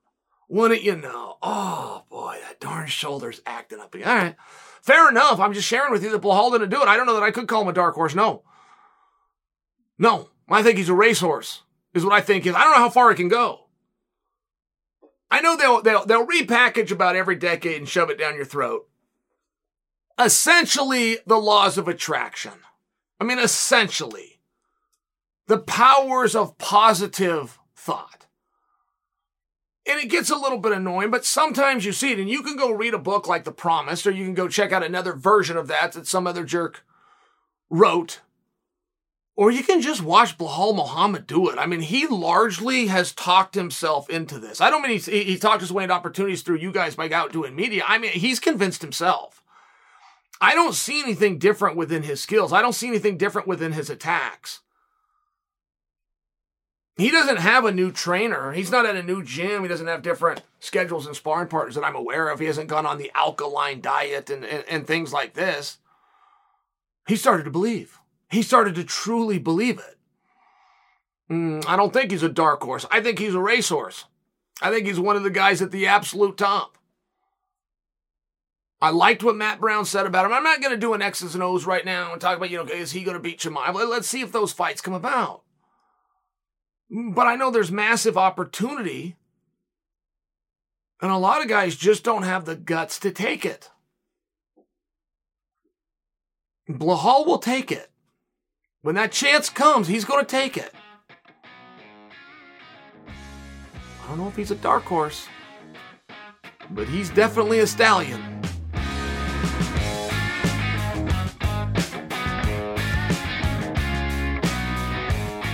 [0.50, 1.38] Wouldn't you know?
[1.42, 4.08] Oh boy, that darn shoulder's acting up again.
[4.08, 4.36] All right.
[4.82, 5.40] Fair enough.
[5.40, 6.88] I'm just sharing with you that Belal didn't do it.
[6.88, 8.14] I don't know that I could call him a dark horse.
[8.14, 8.44] No.
[9.98, 10.30] No.
[10.50, 12.54] I think he's a racehorse, is what I think is.
[12.54, 13.63] I don't know how far it can go.
[15.32, 18.88] I know they'll, they'll, they'll repackage about every decade and shove it down your throat.
[20.20, 22.54] Essentially, the laws of attraction.
[23.20, 24.40] I mean, essentially,
[25.48, 28.28] the powers of positive thought.
[29.86, 32.56] And it gets a little bit annoying, but sometimes you see it, and you can
[32.56, 35.58] go read a book like The Promised, or you can go check out another version
[35.58, 36.86] of that that some other jerk
[37.70, 38.22] wrote.
[39.36, 41.58] Or you can just watch Belal Muhammad do it.
[41.58, 44.62] I mean, he largely has talked himself into this.
[44.62, 47.34] I don't mean he's, he talked his way into opportunities through you guys by out
[47.34, 47.84] doing media.
[47.88, 49.42] I mean, he's convinced himself.
[50.40, 52.54] I don't see anything different within his skills.
[52.54, 54.60] I don't see anything different within his attacks.
[56.96, 58.52] He doesn't have a new trainer.
[58.52, 59.64] He's not at a new gym.
[59.64, 62.40] He doesn't have different schedules and sparring partners that I'm aware of.
[62.40, 65.80] He hasn't gone on the alkaline diet and, and, and things like this.
[67.08, 68.00] He started to believe.
[68.34, 69.98] He started to truly believe it.
[71.32, 72.84] Mm, I don't think he's a dark horse.
[72.90, 74.06] I think he's a racehorse.
[74.60, 76.80] I think he's one of the guys at the absolute top.
[78.82, 80.34] I liked what Matt Brown said about him.
[80.34, 82.58] I'm not going to do an X's and O's right now and talk about, you
[82.58, 83.76] know, is he going to beat Chimaev?
[83.88, 85.44] Let's see if those fights come about.
[86.90, 89.16] But I know there's massive opportunity.
[91.04, 93.70] And a lot of guys just don't have the guts to take it.
[96.68, 97.92] Belal will take it.
[98.84, 100.74] When that chance comes, he's going to take it.
[103.08, 105.26] I don't know if he's a dark horse,
[106.70, 108.22] but he's definitely a stallion.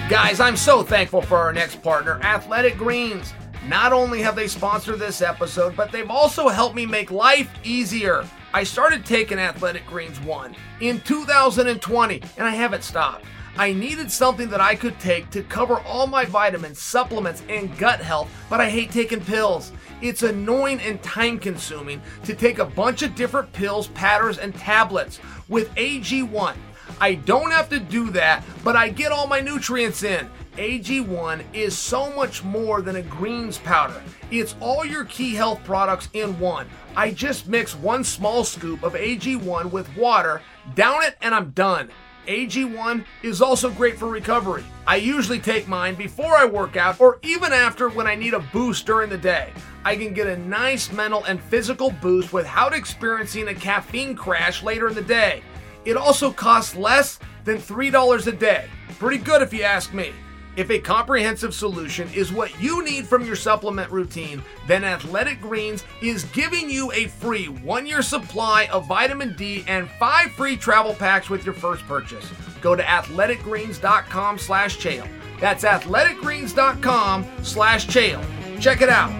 [0.09, 3.31] Guys, I'm so thankful for our next partner, Athletic Greens.
[3.69, 8.25] Not only have they sponsored this episode, but they've also helped me make life easier.
[8.51, 13.25] I started taking Athletic Greens 1 in 2020, and I haven't stopped.
[13.57, 17.99] I needed something that I could take to cover all my vitamins, supplements, and gut
[17.99, 19.71] health, but I hate taking pills.
[20.01, 25.19] It's annoying and time consuming to take a bunch of different pills, powders, and tablets.
[25.47, 26.55] With AG1,
[26.99, 30.27] I don't have to do that, but I get all my nutrients in.
[30.59, 34.03] AG1 is so much more than a greens powder.
[34.29, 36.67] It's all your key health products in one.
[36.97, 40.41] I just mix one small scoop of AG1 with water,
[40.75, 41.89] down it, and I'm done.
[42.27, 44.65] AG1 is also great for recovery.
[44.85, 48.39] I usually take mine before I work out or even after when I need a
[48.39, 49.53] boost during the day.
[49.85, 54.89] I can get a nice mental and physical boost without experiencing a caffeine crash later
[54.89, 55.41] in the day.
[55.85, 58.65] It also costs less than $3 a day.
[58.99, 60.11] Pretty good if you ask me.
[60.59, 65.85] If a comprehensive solution is what you need from your supplement routine, then Athletic Greens
[66.01, 70.93] is giving you a free one year supply of vitamin D and five free travel
[70.93, 72.29] packs with your first purchase.
[72.59, 75.07] Go to athleticgreens.com slash Chael.
[75.39, 78.59] That's athleticgreens.com slash Chael.
[78.59, 79.13] Check it out.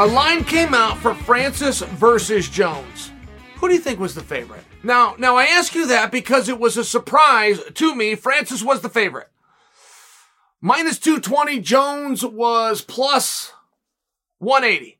[0.00, 3.12] A line came out for Francis versus Jones.
[3.58, 4.64] Who do you think was the favorite?
[4.82, 8.14] Now, now I ask you that because it was a surprise to me.
[8.14, 9.28] Francis was the favorite.
[10.60, 13.52] Minus 220, Jones was plus
[14.38, 14.98] 180.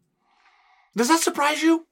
[0.97, 1.87] Does that surprise you?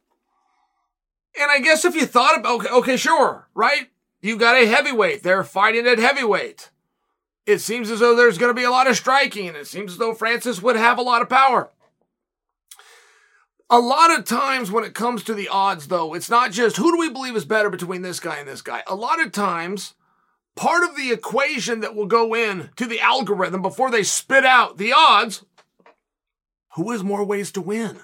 [1.41, 3.89] And I guess if you thought about, okay, okay, sure, right?
[4.21, 5.23] You got a heavyweight.
[5.23, 6.71] They're fighting at heavyweight.
[7.47, 9.93] It seems as though there's going to be a lot of striking, and it seems
[9.93, 11.71] as though Francis would have a lot of power.
[13.73, 16.91] A lot of times when it comes to the odds, though, it's not just who
[16.91, 18.83] do we believe is better between this guy and this guy.
[18.89, 19.95] A lot of times,
[20.57, 24.77] part of the equation that will go in to the algorithm before they spit out
[24.77, 25.45] the odds,
[26.75, 28.01] who has more ways to win?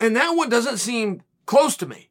[0.00, 2.08] And that one doesn't seem close to me.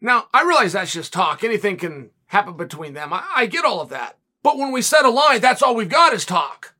[0.00, 1.42] Now, I realize that's just talk.
[1.42, 3.12] Anything can happen between them.
[3.12, 4.16] I, I get all of that.
[4.44, 6.74] But when we set a line, that's all we've got is talk.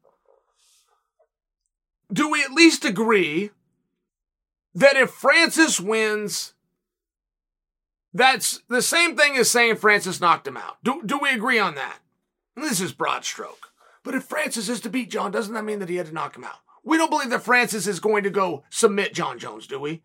[2.12, 3.50] Do we at least agree
[4.74, 6.54] that if Francis wins,
[8.14, 10.76] that's the same thing as saying Francis knocked him out.
[10.82, 11.98] Do, do we agree on that?
[12.56, 13.72] This is broad stroke.
[14.04, 16.36] But if Francis is to beat Jon, doesn't that mean that he had to knock
[16.36, 16.56] him out?
[16.84, 20.02] We don't believe that Francis is going to go submit Jon Jones, do we?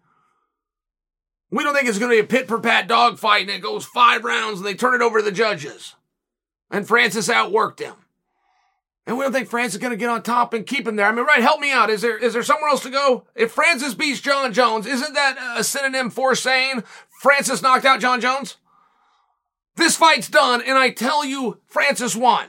[1.49, 3.86] We don't think it's going to be a pit for pat dogfight and it goes
[3.86, 5.95] five rounds and they turn it over to the judges.
[6.70, 7.95] And Francis outworked him.
[9.07, 11.07] And we don't think Francis going to get on top and keep him there.
[11.07, 11.41] I mean, right?
[11.41, 11.89] Help me out.
[11.89, 13.25] Is there is there somewhere else to go?
[13.35, 16.83] If Francis beats Jon Jones, isn't that a synonym for saying
[17.21, 18.57] Francis knocked out Jon Jones?
[19.77, 22.47] This fight's done, and I tell you, Francis won.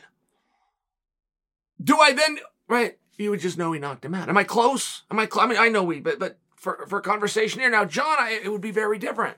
[1.83, 2.99] Do I then right?
[3.17, 4.29] You would just know he knocked him out.
[4.29, 5.03] Am I close?
[5.13, 5.29] Am I?
[5.39, 8.51] I mean, I know we, but but for for conversation here now, Jon, I, it
[8.51, 9.37] would be very different.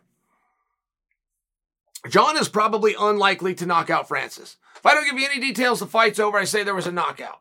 [2.08, 4.56] Jon is probably unlikely to knock out Francis.
[4.80, 6.38] If I don't give you any details, the fight's over.
[6.38, 7.40] I say there was a knockout.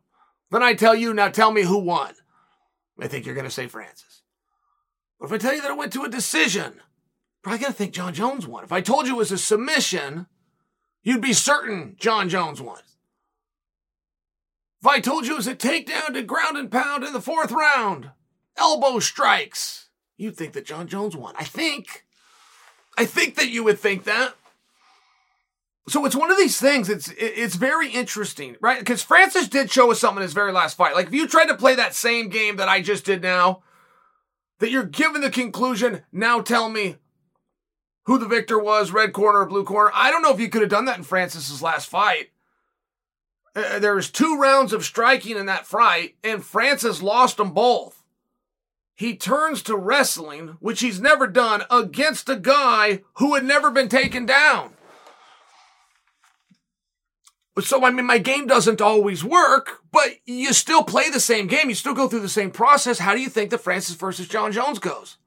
[0.51, 2.13] Then I tell you, now tell me who won.
[2.99, 4.23] I think you're going to say Francis.
[5.19, 6.81] But if I tell you that it went to a decision,
[7.41, 8.65] probably going to think Jon Jones won.
[8.65, 10.27] If I told you it was a submission,
[11.01, 12.81] you'd be certain Jon Jones won.
[14.81, 17.51] If I told you it was a takedown to ground and pound in the fourth
[17.51, 18.11] round,
[18.57, 21.35] elbow strikes, you'd think that Jon Jones won.
[21.37, 22.05] I think.
[22.97, 24.35] I think that you would think that.
[25.87, 26.89] So it's one of these things.
[26.89, 28.79] It's it's very interesting, right?
[28.79, 30.93] Because Francis did show us something in his very last fight.
[30.93, 33.63] Like if you tried to play that same game that I just did now,
[34.59, 36.03] that you're given the conclusion.
[36.11, 36.97] Now tell me
[38.03, 39.91] who the victor was, red corner or blue corner.
[39.93, 42.29] I don't know if you could have done that in Francis's last fight.
[43.55, 48.03] Uh, there was two rounds of striking in that fight, and Francis lost them both.
[48.95, 53.89] He turns to wrestling, which he's never done, against a guy who had never been
[53.89, 54.73] taken down.
[57.61, 61.69] So, I mean, my game doesn't always work, but you still play the same game.
[61.69, 62.99] You still go through the same process.
[62.99, 65.17] How do you think the Francis versus Jon Jones goes?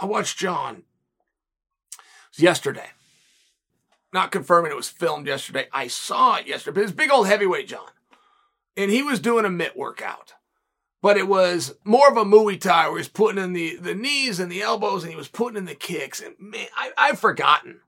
[0.00, 0.84] I watched Jon
[2.36, 2.90] yesterday.
[4.12, 5.68] Not confirming it was filmed yesterday.
[5.72, 7.88] I saw it yesterday, but it's big old heavyweight Jon.
[8.76, 10.34] And he was doing a mitt workout.
[11.02, 13.94] But it was more of a Muay Thai where he was putting in the, the
[13.94, 16.20] knees and the elbows and he was putting in the kicks.
[16.20, 17.80] And man, I, I've forgotten.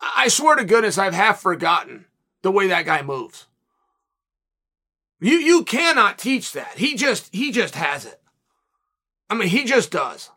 [0.00, 2.06] I swear to goodness, I've half forgotten
[2.42, 3.46] the way that guy moves.
[5.20, 6.78] You you cannot teach that.
[6.78, 8.20] He just he just has it.
[9.30, 10.30] I mean, he just does.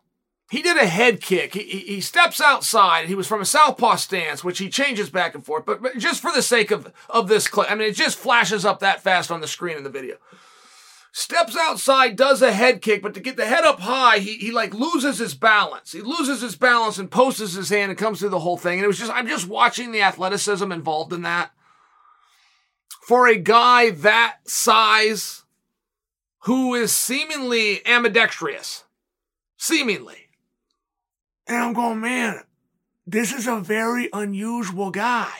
[0.48, 1.54] He did a head kick.
[1.54, 3.06] He, he steps outside.
[3.06, 5.66] He was from a southpaw stance, which he changes back and forth.
[5.66, 8.64] But, but just for the sake of, of this clip, I mean, it just flashes
[8.64, 10.16] up that fast on the screen in the video.
[11.10, 14.52] Steps outside, does a head kick, but to get the head up high, he, he
[14.52, 15.92] like loses his balance.
[15.92, 18.78] He loses his balance and posts his hand and comes through the whole thing.
[18.78, 21.50] And it was just, I'm just watching the athleticism involved in that
[23.06, 25.44] for a guy that size
[26.40, 28.82] who is seemingly ambidextrous.
[29.56, 30.26] Seemingly.
[31.46, 32.42] And I'm going, man,
[33.06, 35.30] this is a very unusual guy.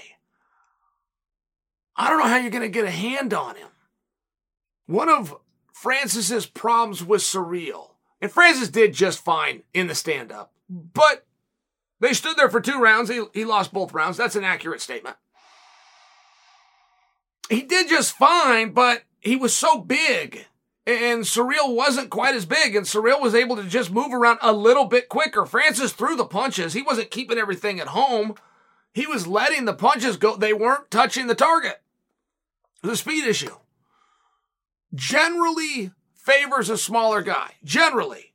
[1.97, 3.71] I don't know how you're going to get a hand on him.
[4.87, 5.35] One of
[5.73, 7.95] Francis's problems was Ciryl.
[8.21, 10.53] And Francis did just fine in the stand up.
[10.71, 11.27] But
[11.99, 13.11] they stood there for two rounds.
[13.11, 14.17] He, he lost both rounds.
[14.17, 15.17] That's an accurate statement.
[17.49, 20.47] He did just fine, but he was so big.
[20.87, 24.53] And Ciryl wasn't quite as big, and Ciryl was able to just move around a
[24.53, 25.45] little bit quicker.
[25.45, 26.75] Francis threw the punches.
[26.75, 28.35] He wasn't keeping everything at home.
[28.93, 30.37] He was letting the punches go.
[30.37, 31.83] They weren't touching the target.
[32.83, 33.57] The speed issue
[34.95, 37.55] generally favors a smaller guy.
[37.65, 38.33] Generally.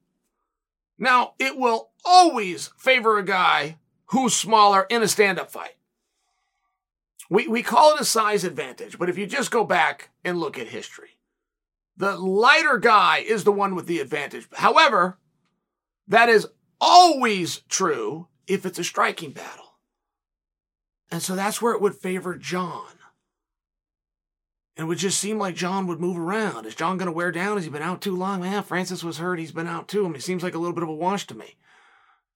[0.97, 5.75] Now, it will always favor a guy who's smaller in a stand up fight.
[7.31, 10.59] We, we call it a size advantage, but if you just go back and look
[10.59, 11.11] at history,
[11.95, 14.49] the lighter guy is the one with the advantage.
[14.51, 15.17] However,
[16.09, 16.45] that is
[16.81, 19.77] always true if it's a striking battle.
[21.09, 22.83] And so that's where it would favor Jon.
[24.75, 26.65] And it would just seem like Jon would move around.
[26.65, 27.55] Is Jon going to wear down?
[27.55, 28.41] Has he been out too long?
[28.41, 29.39] Man, Francis was hurt.
[29.39, 30.03] He's been out too.
[30.03, 31.55] I mean, it seems like a little bit of a wash to me.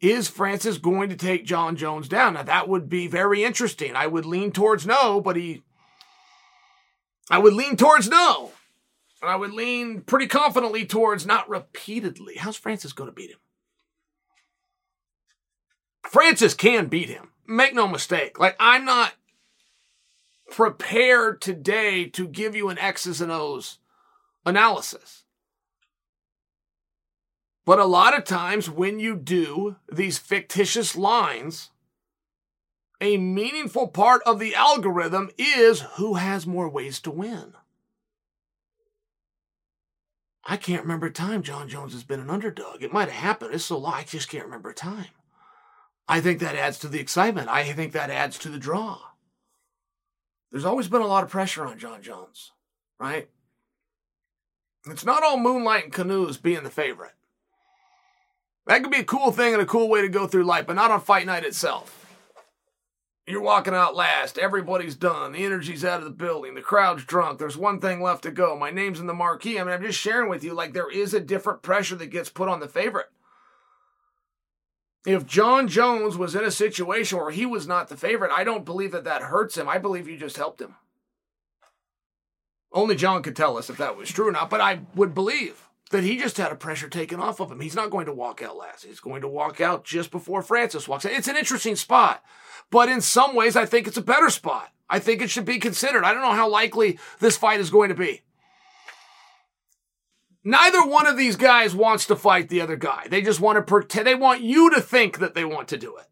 [0.01, 2.33] Is Francis going to take Jon Jones down?
[2.33, 3.95] Now, that would be very interesting.
[3.95, 5.63] I would lean towards no, but he.
[7.29, 8.51] I would lean towards no.
[9.21, 12.35] And I would lean pretty confidently towards not repeatedly.
[12.37, 13.39] How's Francis going to beat him?
[16.03, 17.29] Francis can beat him.
[17.47, 18.39] Make no mistake.
[18.39, 19.13] Like, I'm not
[20.51, 23.79] prepared today to give you an X's and O's
[24.45, 25.24] analysis.
[27.65, 31.71] But a lot of times when you do these fictitious lines,
[33.01, 37.53] a meaningful part of the algorithm is who has more ways to win.
[40.47, 42.83] I can't remember a time Jon Jones has been an underdog.
[42.83, 43.55] It might have happened.
[43.55, 45.07] It's so long, I just can't remember a time.
[46.07, 47.49] I think that adds to the excitement.
[47.49, 48.99] I think that adds to the draw.
[50.51, 52.51] There's always been a lot of pressure on Jon Jones,
[52.99, 53.27] right?
[54.85, 57.13] It's not all moonlight and canoes being the favorite.
[58.67, 60.75] That could be a cool thing and a cool way to go through life, but
[60.75, 62.01] not on fight night itself.
[63.27, 64.37] You're walking out last.
[64.37, 65.31] Everybody's done.
[65.31, 66.53] The energy's out of the building.
[66.53, 67.39] The crowd's drunk.
[67.39, 68.55] There's one thing left to go.
[68.55, 69.59] My name's in the marquee.
[69.59, 72.29] I mean, I'm just sharing with you, like, there is a different pressure that gets
[72.29, 73.07] put on the favorite.
[75.07, 78.65] If Jon Jones was in a situation where he was not the favorite, I don't
[78.65, 79.69] believe that that hurts him.
[79.69, 80.75] I believe you just helped him.
[82.71, 85.64] Only Jon could tell us if that was true or not, but I would believe
[85.91, 87.59] that he just had a pressure taken off of him.
[87.59, 88.85] He's not going to walk out last.
[88.85, 91.11] He's going to walk out just before Francis walks out.
[91.11, 92.23] It's an interesting spot,
[92.71, 94.71] but in some ways, I think it's a better spot.
[94.89, 96.03] I think it should be considered.
[96.03, 98.21] I don't know how likely this fight is going to be.
[100.43, 103.07] Neither one of these guys wants to fight the other guy.
[103.09, 104.05] They just want to pretend.
[104.05, 106.05] They want you to think that they want to do it.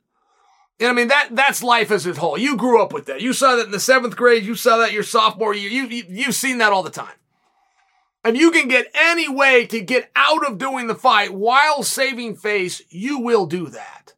[0.80, 2.36] And I mean that that's life as a whole.
[2.36, 3.22] You grew up with that.
[3.22, 4.44] You saw that in the seventh grade.
[4.44, 5.70] You saw that your sophomore year.
[5.70, 7.14] You, you you've seen that all the time.
[8.24, 12.36] And you can get any way to get out of doing the fight while saving
[12.36, 14.14] face, you will do that.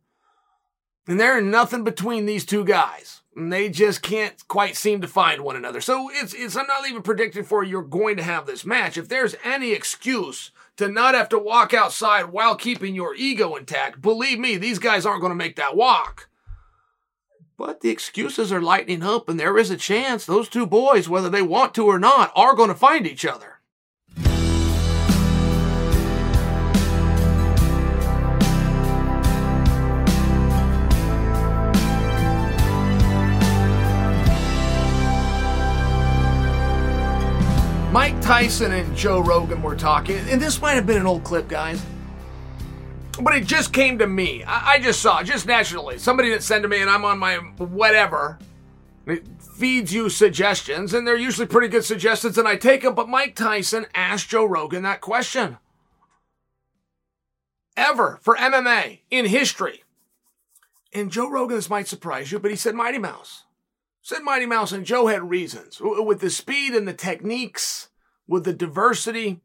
[1.07, 3.21] And there is nothing between these two guys.
[3.35, 5.81] And they just can't quite seem to find one another.
[5.81, 8.97] So it's, it's, I'm not even predicting for you're going to have this match.
[8.97, 14.01] If there's any excuse to not have to walk outside while keeping your ego intact,
[14.01, 16.29] believe me, these guys aren't going to make that walk.
[17.57, 21.29] But the excuses are lightening up, and there is a chance those two boys, whether
[21.29, 23.54] they want to or not, are going to find each other.
[37.95, 41.47] Mike Tyson and Joe Rogan were talking, and this might have been an old clip,
[41.47, 41.81] guys.
[43.21, 44.43] But it just came to me.
[44.43, 45.97] I, I just saw, just naturally.
[45.97, 48.37] Somebody that sent to me, and I'm on my whatever.
[49.05, 52.95] It feeds you suggestions, and they're usually pretty good suggestions, and I take them.
[52.95, 55.57] But Mike Tyson asked Joe Rogan that question.
[57.77, 59.85] Ever for MMA in history.
[60.93, 63.44] And Joe Rogan, this might surprise you, but he said Mighty Mouse.
[64.05, 65.81] Said Mighty Mouse, and Joe had reasons.
[65.81, 67.89] With the speed and the techniques,
[68.27, 69.41] with the diversity.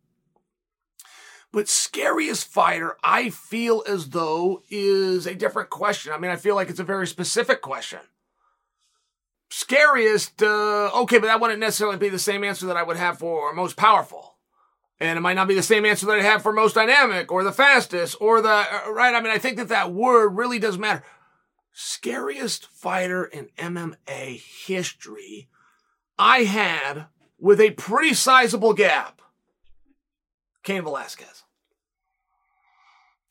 [1.51, 6.13] But scariest fighter, I feel as though is a different question.
[6.13, 8.01] I mean, I feel like it's a very specific question.
[9.49, 13.19] Scariest, uh, okay, but that wouldn't necessarily be the same answer that I would have
[13.19, 14.35] for most powerful.
[15.01, 17.45] And it might not be the same answer that I have for most dynamic or
[17.45, 19.15] the fastest or the, uh, right?
[19.15, 21.03] I mean, I think that that word really does matter
[21.83, 25.49] scariest fighter in MMA history,
[26.19, 27.07] I had
[27.39, 29.23] with a pretty sizable gap
[30.63, 31.45] Cain Velasquez.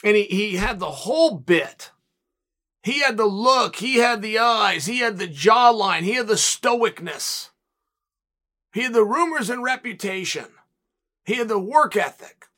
[0.03, 1.91] And he, he had the whole bit
[2.81, 6.33] He had the look, he had the eyes, he had the jawline, he had the
[6.33, 7.49] stoicness.
[8.73, 10.47] He had the rumors and reputation.
[11.25, 12.48] He had the work ethic.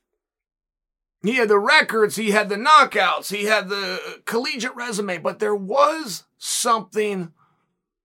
[1.24, 5.56] He had the records, he had the knockouts, he had the collegiate resume, but there
[5.56, 7.32] was something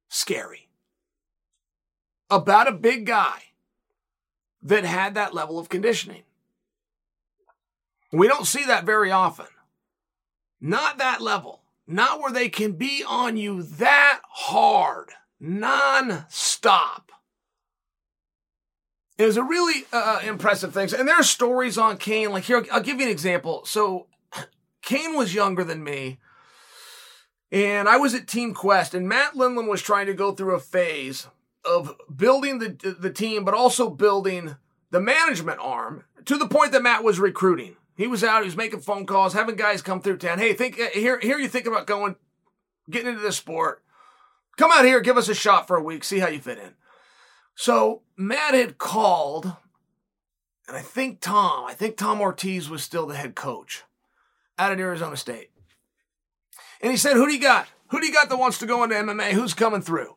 [0.09, 0.69] scary
[2.29, 3.43] about a big guy
[4.63, 6.25] that had that level of conditioning.
[8.13, 9.47] We don't see that very often.
[10.61, 11.63] Not that level.
[11.87, 17.06] Not where they can be on you that hard, non-stop.
[19.19, 20.89] It was a really uh, impressive thing.
[20.97, 22.31] And there are stories on Cain.
[22.31, 23.65] Like here, I'll give you an example.
[23.65, 24.07] So
[24.83, 26.19] Cain was younger than me.
[27.53, 30.61] And I was at Team Quest, and Matt Lindland was trying to go through a
[30.61, 31.29] phase
[31.65, 34.57] of building the, the team, but also building
[34.91, 37.77] the management arm to the point that Matt was recruiting.
[37.97, 40.39] He was out, he was making phone calls, having guys come through town.
[40.39, 42.17] Hey, think here, here you think about going,
[42.91, 43.83] getting into this sport.
[44.59, 46.75] Come out here, give us a shot for a week, see how you fit in.
[47.55, 49.53] So Matt had called,
[50.67, 53.85] and I think Tom, I think Thom Ortiz was still the head coach
[54.59, 55.51] out of Arizona State.
[56.81, 57.69] And he said, Who do you got?
[57.89, 59.33] Who do you got that wants to go into MMA?
[59.33, 60.17] Who's coming through?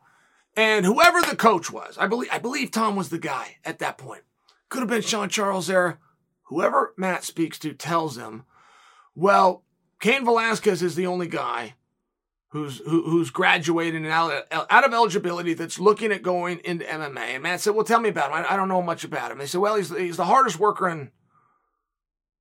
[0.56, 3.98] And whoever the coach was, I believe I believe Tom was the guy at that
[3.98, 4.24] point.
[4.70, 6.00] Could have been Shawn Charles there.
[6.44, 8.46] Whoever Matt speaks to tells him,
[9.16, 9.64] well,
[10.00, 11.76] Cain Velasquez is the only guy
[12.50, 17.36] who's who, who's graduating out, out of eligibility that's looking at going into MMA.
[17.36, 18.46] And Matt said, "Well, tell me about him.
[18.46, 20.90] I, I don't know much about him." They said, "Well, he's he's the hardest worker
[20.90, 21.12] in,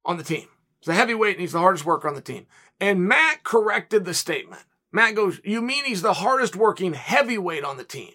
[0.05, 0.49] on the team.
[0.81, 2.47] He's a heavyweight, and he's the hardest worker on the team."
[2.81, 4.65] And Matt corrected the statement.
[4.91, 8.13] Matt goes, "You mean he's the hardest working heavyweight on the team?"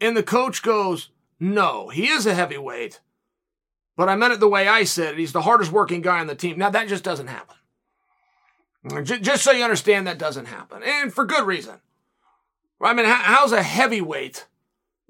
[0.00, 3.00] And the coach goes, "No, he is a heavyweight."
[3.94, 5.18] But I meant it the way I said it.
[5.18, 6.58] He's the hardest working guy on the team.
[6.58, 7.56] Now that just doesn't happen.
[9.04, 10.82] Just so you understand, that doesn't happen.
[10.82, 11.80] And for good reason.
[12.80, 14.46] I mean, how's a heavyweight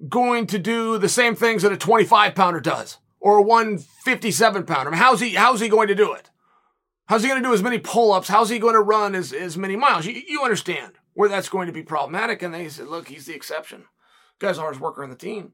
[0.09, 4.89] going to do the same things that a 25 pounder does or a 157 pounder?
[4.89, 6.29] I mean, how's he, how's he going to do it?
[7.07, 8.29] How's he going to do as many pull ups?
[8.29, 10.05] How's he going to run as, as many miles?
[10.05, 12.43] You, you understand where that's going to be problematic.
[12.43, 13.85] And they said, look, he's the exception.
[14.39, 15.53] guy's the hardest worker on the team.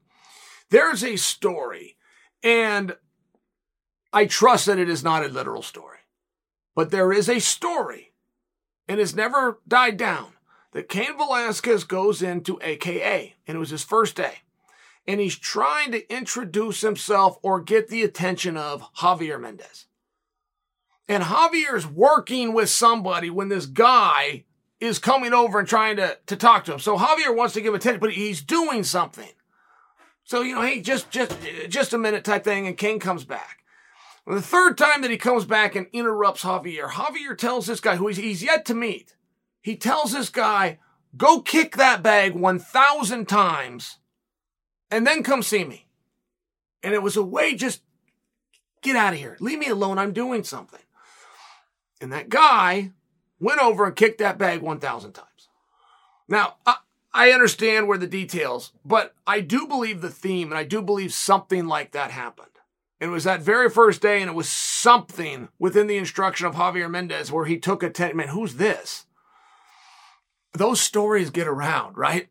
[0.69, 1.97] There's a story,
[2.43, 2.95] and
[4.13, 5.97] I trust that it is not a literal story,
[6.75, 8.08] but there is a story
[8.89, 10.33] and has never died down
[10.73, 14.39] that Cain Velasquez goes into AKA, and it was his first day.
[15.07, 19.85] And he's trying to introduce himself or get the attention of Javier Mendez.
[21.07, 24.45] And Javier's working with somebody when this guy
[24.79, 26.79] is coming over and trying to, to talk to him.
[26.79, 29.29] So Javier wants to give attention, but he's doing something.
[30.23, 31.35] So, you know, hey, just just
[31.69, 33.63] just a minute type thing, and King comes back.
[34.29, 38.07] The third time that he comes back and interrupts Javier, Javier tells this guy who
[38.09, 39.15] he's, yet to meet,
[39.59, 40.77] he tells this guy,
[41.17, 43.97] go kick that bag 1,000 times
[44.91, 45.87] and then come see me.
[46.83, 47.81] And it was a way just
[48.83, 49.35] get out of here.
[49.39, 49.97] Leave me alone.
[49.97, 50.79] I'm doing something.
[51.99, 52.91] And that guy
[53.39, 55.49] went over and kicked that bag 1,000 times.
[56.27, 56.75] Now, I,
[57.11, 61.13] I understand where the details, but I do believe the theme and I do believe
[61.13, 62.58] something like that happened.
[62.99, 66.91] It was that very first day, and it was something within the instruction of Javier
[66.91, 68.15] Mendez where he took a ten.
[68.17, 69.05] Man, who's this?
[70.53, 72.27] Those stories get around, right?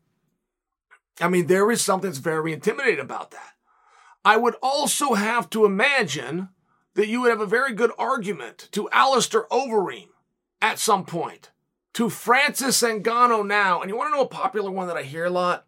[1.21, 3.55] I mean, there is something that's very intimidating about that.
[4.25, 6.51] I would also have to imagine
[6.95, 10.09] that you would have a very good argument to Alistair Overeem
[10.61, 11.51] at some point,
[11.95, 13.81] to Francis Ngannou now.
[13.81, 15.65] And you want to know a popular one that I hear a lot?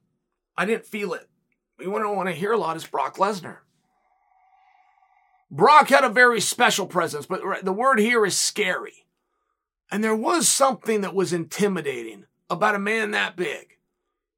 [0.56, 1.28] I didn't feel it.
[1.78, 3.58] You want to one I hear a lot is Brock Lesnar.
[5.50, 9.06] Brock had a very special presence, but the word here is scary.
[9.90, 13.76] And there was something that was intimidating about a man that big,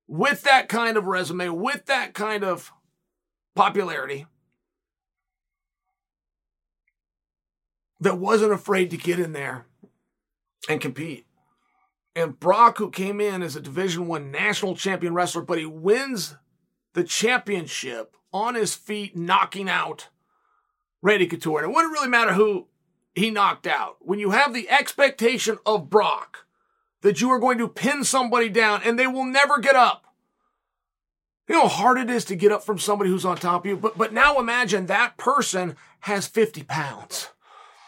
[0.06, 2.72] with that kind of resume, with that kind of
[3.54, 4.26] popularity,
[8.00, 9.66] that wasn't afraid to get in there
[10.68, 11.26] and compete.
[12.16, 16.36] And Brock, who came in as a Division One national champion wrestler, but he wins
[16.94, 20.08] the championship on his feet, knocking out
[21.02, 21.58] Randy Couture.
[21.58, 22.68] And it wouldn't really matter who
[23.14, 23.96] he knocked out.
[24.00, 26.46] When you have the expectation of Brock
[27.02, 30.06] that you are going to pin somebody down and they will never get up.
[31.48, 33.68] You know how hard it is to get up from somebody who's on top of
[33.68, 33.76] you?
[33.76, 37.28] But, but now imagine that person has 50 pounds,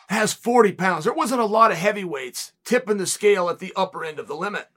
[0.09, 1.05] has 40 pounds.
[1.05, 4.35] There wasn't a lot of heavyweights tipping the scale at the upper end of the
[4.35, 4.69] limit.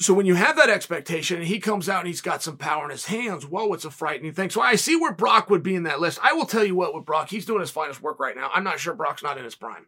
[0.00, 2.84] So when you have that expectation and he comes out and he's got some power
[2.84, 4.48] in his hands, whoa, it's a frightening thing.
[4.48, 6.18] So I see where Brock would be in that list.
[6.22, 8.50] I will tell you what with Brock, he's doing his finest work right now.
[8.54, 9.86] I'm not sure Brock's not in his prime.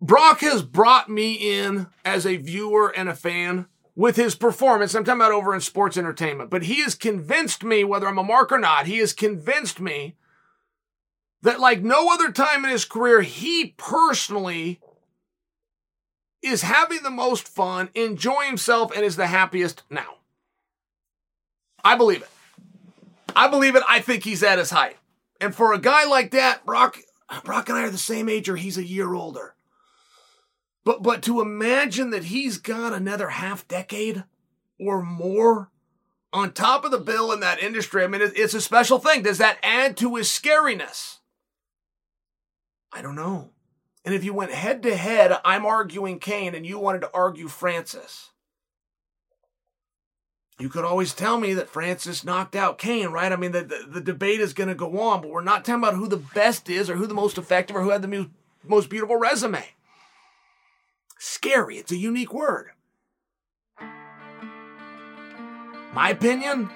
[0.00, 4.94] Brock has brought me in as a viewer and a fan with his performance.
[4.94, 8.24] I'm talking about over in sports entertainment, but he has convinced me, whether I'm a
[8.24, 10.16] mark or not, he has convinced me
[11.42, 14.80] that, like no other time in his career, he personally
[16.44, 20.16] is having the most fun, enjoying himself, and is the happiest now.
[21.82, 22.30] I believe it.
[23.36, 23.82] I believe it.
[23.88, 24.96] I think he's at his height.
[25.40, 26.98] And for a guy like that, Brock,
[27.44, 29.54] Brock and I are the same age, or he's a year older.
[30.84, 34.24] But but to imagine that he's got another half decade
[34.78, 35.70] or more
[36.32, 39.22] on top of the bill in that industry, I mean, it's a special thing.
[39.22, 41.18] Does that add to his scariness?
[42.92, 43.50] I don't know.
[44.04, 47.48] And if you went head to head, I'm arguing Cain and you wanted to argue
[47.48, 48.30] Francis.
[50.58, 53.32] You could always tell me that Francis knocked out Cain, right?
[53.32, 55.82] I mean, the, the, the debate is going to go on, but we're not talking
[55.82, 58.30] about who the best is or who the most effective or who had the
[58.62, 59.64] most beautiful resume.
[61.18, 61.78] Scary.
[61.78, 62.70] It's a unique word.
[65.92, 66.70] My opinion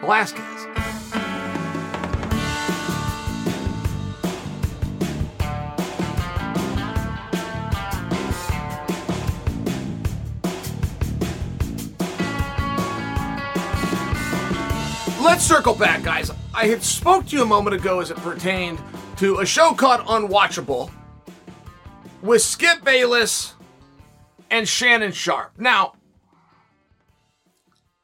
[0.00, 0.95] Velasquez.
[15.26, 16.30] Let's circle back, guys.
[16.54, 18.78] I had spoke to you a moment ago as it pertained
[19.16, 20.88] to a show called Unwatchable
[22.22, 23.54] with Skip Bayless
[24.52, 25.58] and Shannon Sharpe.
[25.58, 25.94] Now,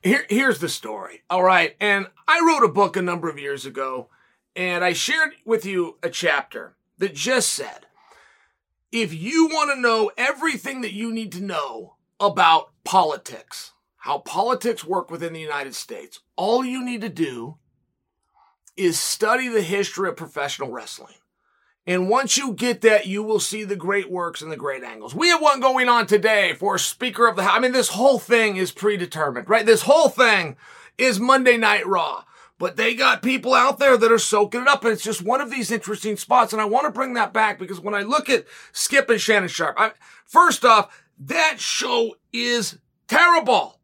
[0.03, 1.23] here, here's the story.
[1.31, 1.77] All right.
[1.79, 4.09] And I wrote a book a number of years ago,
[4.57, 7.87] and I shared with you a chapter that just said
[8.91, 14.85] if you want to know everything that you need to know about politics, how politics
[14.85, 17.59] work within the United States, all you need to do
[18.77, 21.15] is study the history of professional wrestling.
[21.87, 25.15] And once you get that, you will see the great works and the great angles.
[25.15, 27.57] We have one going on today for Speaker of the House.
[27.57, 29.67] I mean, this whole thing is predetermined, right?
[29.67, 30.57] This whole thing
[30.97, 32.25] is Monday Night Raw.
[32.59, 34.85] But they got people out there that are soaking it up.
[34.85, 36.53] And it's just one of these interesting spots.
[36.53, 39.49] And I want to bring that back because when I look at Skip and Shannon
[39.49, 39.91] Sharpe, I,
[40.25, 42.79] first off, that show is
[43.09, 43.81] terrible.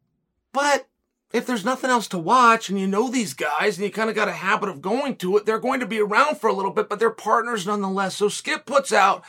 [0.53, 0.87] But
[1.31, 4.15] if there's nothing else to watch and you know these guys and you kind of
[4.15, 6.71] got a habit of going to it, they're going to be around for a little
[6.71, 8.15] bit, but they're partners nonetheless.
[8.15, 9.23] So Skip puts out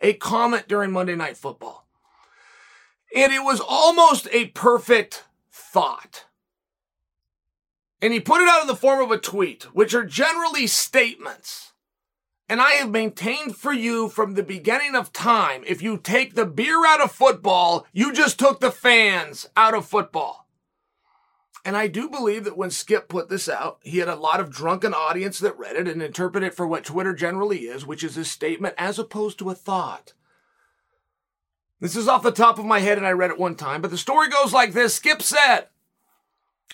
[0.00, 1.86] a comment during Monday Night Football.
[3.14, 6.24] And it was almost a perfect thought.
[8.02, 11.72] And he put it out in the form of a tweet, which are generally statements.
[12.48, 16.44] And I have maintained for you from the beginning of time if you take the
[16.44, 20.43] beer out of football, you just took the fans out of football.
[21.64, 24.50] And I do believe that when Skip put this out, he had a lot of
[24.50, 28.18] drunken audience that read it and interpreted it for what Twitter generally is, which is
[28.18, 30.12] a statement as opposed to a thought.
[31.80, 33.90] This is off the top of my head and I read it one time, but
[33.90, 34.94] the story goes like this.
[34.94, 35.68] Skip said,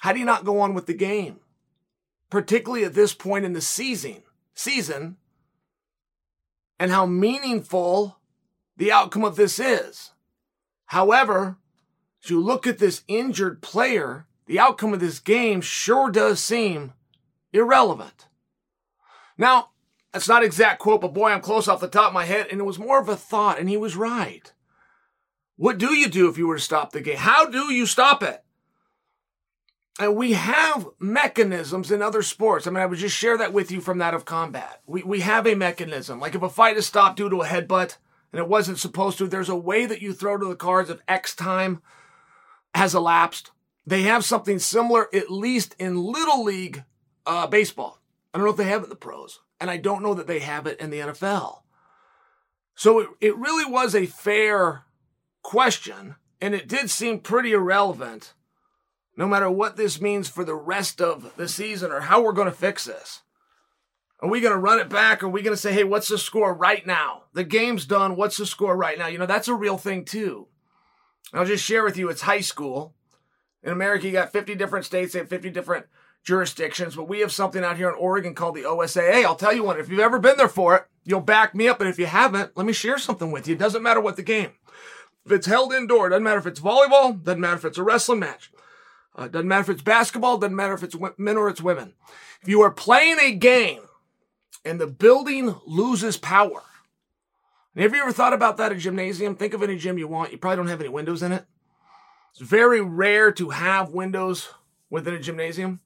[0.00, 1.38] how do you not go on with the game?
[2.28, 4.22] Particularly at this point in the season,
[4.54, 5.16] season,
[6.78, 8.18] and how meaningful
[8.76, 10.12] the outcome of this is.
[10.86, 11.58] However,
[12.24, 16.92] as you look at this injured player, the outcome of this game sure does seem
[17.52, 18.26] irrelevant.
[19.38, 19.68] Now,
[20.12, 22.58] that's not exact quote, but boy, I'm close off the top of my head, and
[22.58, 24.52] it was more of a thought, and he was right.
[25.54, 27.18] What do you do if you were to stop the game?
[27.18, 28.42] How do you stop it?
[30.00, 32.66] And we have mechanisms in other sports.
[32.66, 34.80] I mean, I would just share that with you from that of combat.
[34.84, 36.18] We, we have a mechanism.
[36.18, 37.98] Like if a fight is stopped due to a headbutt
[38.32, 40.98] and it wasn't supposed to, there's a way that you throw to the cards if
[41.06, 41.82] X time
[42.74, 43.52] has elapsed.
[43.86, 46.84] They have something similar, at least in Little League
[47.26, 48.00] uh, baseball.
[48.32, 50.26] I don't know if they have it in the pros, and I don't know that
[50.26, 51.62] they have it in the NFL.
[52.74, 54.84] So it, it really was a fair
[55.42, 58.34] question, and it did seem pretty irrelevant,
[59.16, 62.50] no matter what this means for the rest of the season or how we're going
[62.50, 63.22] to fix this.
[64.20, 65.22] Are we going to run it back?
[65.22, 67.22] Are we going to say, hey, what's the score right now?
[67.32, 68.16] The game's done.
[68.16, 69.06] What's the score right now?
[69.06, 70.46] You know, that's a real thing too.
[71.32, 72.94] I'll just share with you it's high school.
[73.62, 75.86] In America, you got 50 different states, they have 50 different
[76.22, 79.24] jurisdictions, but we have something out here in Oregon called the OSAA.
[79.24, 81.80] I'll tell you what, if you've ever been there for it, you'll back me up.
[81.80, 83.54] And if you haven't, let me share something with you.
[83.54, 84.52] It doesn't matter what the game.
[85.26, 88.20] If it's held indoor, doesn't matter if it's volleyball, doesn't matter if it's a wrestling
[88.20, 88.50] match,
[89.14, 91.94] uh, doesn't matter if it's basketball, doesn't matter if it's men or it's women.
[92.42, 93.82] If you are playing a game
[94.64, 96.62] and the building loses power,
[97.76, 99.36] have you ever thought about that a gymnasium?
[99.36, 100.32] Think of any gym you want.
[100.32, 101.44] You probably don't have any windows in it.
[102.30, 104.50] It's very rare to have windows
[104.88, 105.80] within a gymnasium.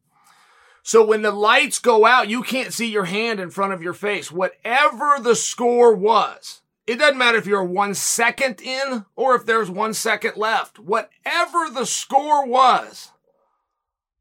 [0.82, 3.95] So when the lights go out, you can't see your hand in front of your
[3.95, 4.30] face.
[4.30, 9.70] Whatever the score was, It doesn't matter if you're one second in or if there's
[9.70, 10.78] one second left.
[10.78, 13.11] Whatever the score was,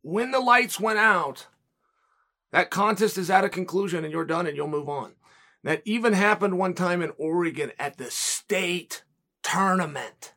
[0.02, 1.48] when the lights went out,
[2.52, 5.14] that contest is at a conclusion and you're done and you'll move on.
[5.64, 9.04] That even happened one time in Oregon at the state
[9.42, 10.34] tournament.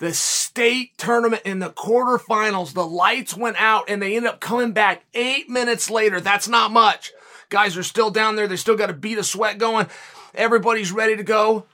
[0.00, 4.72] The state tournament in the quarterfinals, the lights went out and they ended up coming
[4.72, 6.22] back eight minutes later.
[6.22, 7.12] That's not much.
[7.50, 8.48] Guys are still down there.
[8.48, 9.88] They still got a beat of sweat going.
[10.34, 11.66] Everybody's ready to go.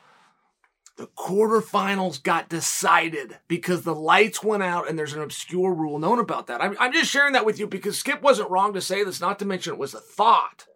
[0.97, 6.18] The quarterfinals got decided because the lights went out and there's an obscure rule known
[6.18, 6.61] about that.
[6.61, 9.39] I'm, I'm just sharing that with you because Skip wasn't wrong to say this, not
[9.39, 10.66] to mention it was a thought.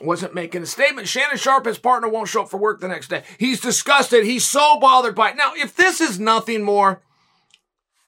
[0.00, 1.08] Wasn't making a statement.
[1.08, 3.22] Shannon Sharpe, his partner, won't show up for work the next day.
[3.38, 4.24] He's disgusted.
[4.24, 5.36] He's so bothered by it.
[5.36, 7.02] Now, if this is nothing more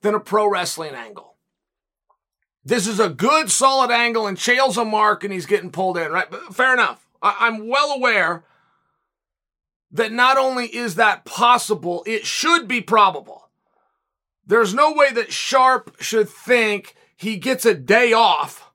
[0.02, 1.36] than a pro wrestling angle,
[2.64, 6.12] this is a good, solid angle, and Chael's a mark, and he's getting pulled in,
[6.12, 6.30] right?
[6.30, 7.06] But fair enough.
[7.22, 8.44] I- I'm well aware
[9.90, 13.48] that not only is that possible, it should be probable.
[14.46, 18.67] There's no way that Sharpe should think he gets a day off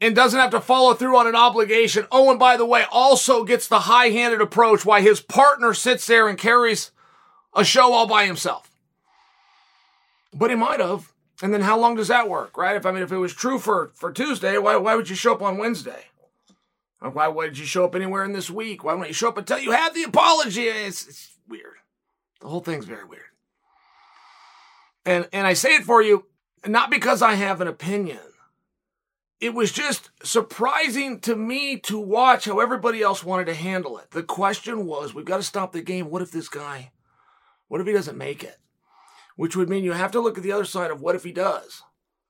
[0.00, 2.06] and doesn't have to follow through on an obligation.
[2.10, 6.06] Oh, and by the way, also gets the high handed approach why his partner sits
[6.06, 6.90] there and carries
[7.54, 8.70] a show all by himself.
[10.32, 11.12] But he might have.
[11.42, 12.76] And then how long does that work, right?
[12.76, 15.32] If I mean, if it was true for, for Tuesday, why, why would you show
[15.32, 16.04] up on Wednesday?
[17.00, 18.82] Why would you show up anywhere in this week?
[18.82, 20.62] Why don't you show up until you have the apology?
[20.62, 21.74] It's, it's weird.
[22.40, 23.22] The whole thing's very weird.
[25.04, 26.24] And and I say it for you
[26.66, 28.20] not because I have an opinion.
[29.44, 34.10] It was just surprising to me to watch how everybody else wanted to handle it.
[34.10, 36.08] The question was, we've got to stop the game.
[36.08, 36.92] What if this guy,
[37.68, 38.56] what if he doesn't make it?
[39.36, 41.30] Which would mean you have to look at the other side of what if he
[41.30, 41.82] does?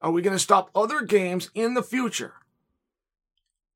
[0.02, 2.32] Are we going to stop other games in the future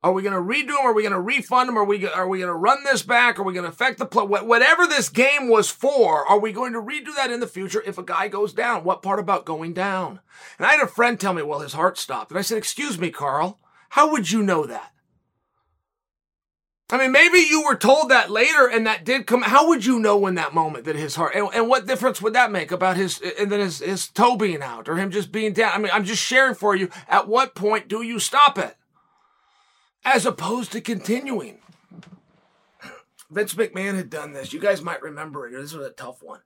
[0.03, 0.87] are we going to redo them?
[0.87, 1.77] Are we going to refund them?
[1.77, 3.39] Are we are we going to run this back?
[3.39, 4.25] Are we going to affect the play?
[4.25, 7.99] Whatever this game was for, are we going to redo that in the future if
[7.99, 8.85] a guy goes down?
[8.85, 10.21] What part about going down?
[10.57, 12.31] And I had a friend tell me, well, his heart stopped.
[12.31, 13.59] And I said, excuse me, Carl,
[13.91, 14.93] how would you know that?
[16.91, 19.43] I mean, maybe you were told that later and that did come.
[19.43, 22.33] How would you know in that moment that his heart, and, and what difference would
[22.33, 25.53] that make about his, and then his, his toe being out or him just being
[25.53, 25.73] down?
[25.75, 26.89] I mean, I'm just sharing for you.
[27.09, 28.77] At what point do you stop it?
[30.05, 31.59] As opposed to continuing.
[33.31, 34.53] Vince McMahon had done this.
[34.53, 35.53] You guys might remember it.
[35.53, 36.41] This was a tough one.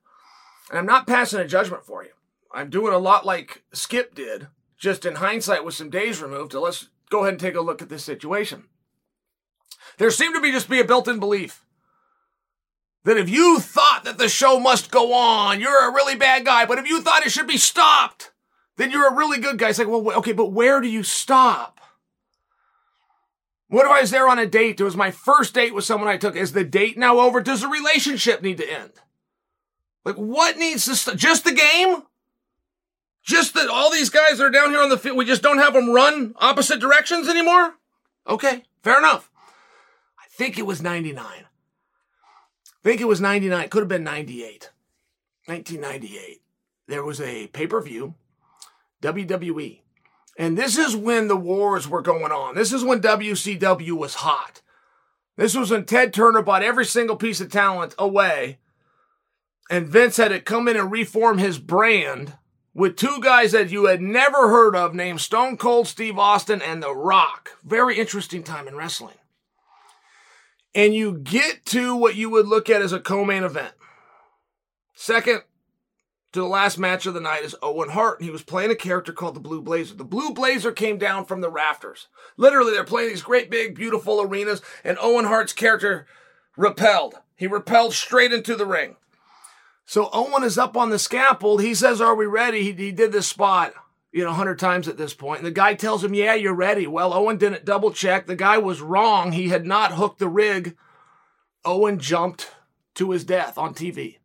[0.69, 2.11] And I'm not passing a judgment for you.
[2.53, 4.47] I'm doing a lot like Skip did,
[4.77, 6.51] just in hindsight with some days removed.
[6.51, 8.65] So let's go ahead and take a look at this situation.
[9.97, 11.65] There seemed to be just be a built in belief
[13.03, 16.65] that if you thought that the show must go on, you're a really bad guy.
[16.65, 18.31] But if you thought it should be stopped,
[18.77, 19.69] then you're a really good guy.
[19.69, 21.72] It's like, well, okay, but where do you stop?
[23.73, 24.79] What if I was there on a date?
[24.79, 26.35] It was my first date with someone I took.
[26.35, 27.41] Is the date now over?
[27.41, 28.91] Does the relationship need to end?
[30.05, 31.15] Like, what needs to stop?
[31.15, 32.03] Just the game?
[33.23, 35.57] Just that all these guys that are down here on the field, we just don't
[35.57, 37.73] have them run opposite directions anymore?
[38.29, 39.31] Okay, fair enough.
[40.19, 41.25] I think it was 99.
[41.25, 41.43] I
[42.83, 43.69] think it was 99.
[43.69, 44.69] Could have been 98.
[45.47, 46.43] 1998.
[46.87, 48.13] There was a pay per view,
[49.01, 49.82] WWE.
[50.37, 52.55] And this is when the wars were going on.
[52.55, 54.61] This is when WCW was hot.
[55.37, 58.59] This was when Ted Turner bought every single piece of talent away.
[59.69, 62.33] And Vince had to come in and reform his brand
[62.73, 66.81] with two guys that you had never heard of named Stone Cold Steve Austin and
[66.81, 67.51] The Rock.
[67.63, 69.15] Very interesting time in wrestling.
[70.75, 73.73] And you get to what you would look at as a co main event.
[74.95, 75.43] Second
[76.33, 78.75] to the last match of the night is Owen Hart, and he was playing a
[78.75, 79.93] character called the Blue Blazer.
[79.93, 82.07] The Blue Blazer came down from the rafters.
[82.37, 86.07] Literally, they're playing these great big, beautiful arenas, and Owen Hart's character
[86.57, 87.15] repelled.
[87.35, 88.95] He repelled straight into the ring.
[89.85, 91.61] So Owen is up on the scaffold.
[91.61, 92.63] He says, Are we ready?
[92.63, 93.73] He, he did this spot,
[94.11, 95.39] you know, 100 times at this point.
[95.39, 96.87] And the guy tells him, Yeah, you're ready.
[96.87, 98.25] Well, Owen didn't double check.
[98.25, 99.33] The guy was wrong.
[99.33, 100.77] He had not hooked the rig.
[101.63, 102.49] Owen jumped
[102.95, 104.17] to his death on TV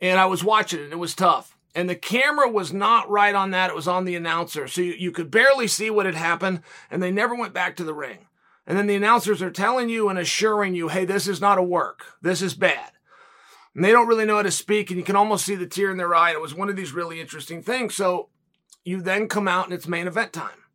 [0.00, 0.92] and I was watching it.
[0.92, 1.56] It was tough.
[1.74, 3.70] And the camera was not right on that.
[3.70, 4.66] It was on the announcer.
[4.66, 6.62] So you, you could barely see what had happened.
[6.90, 8.28] And they never went back to the ring.
[8.66, 11.62] And then the announcers are telling you and assuring you, hey, this is not a
[11.62, 12.14] work.
[12.22, 12.92] This is bad.
[13.74, 14.90] And they don't really know how to speak.
[14.90, 16.32] And you can almost see the tear in their eye.
[16.32, 17.94] It was one of these really interesting things.
[17.94, 18.30] So
[18.84, 20.65] you then come out and it's main event time.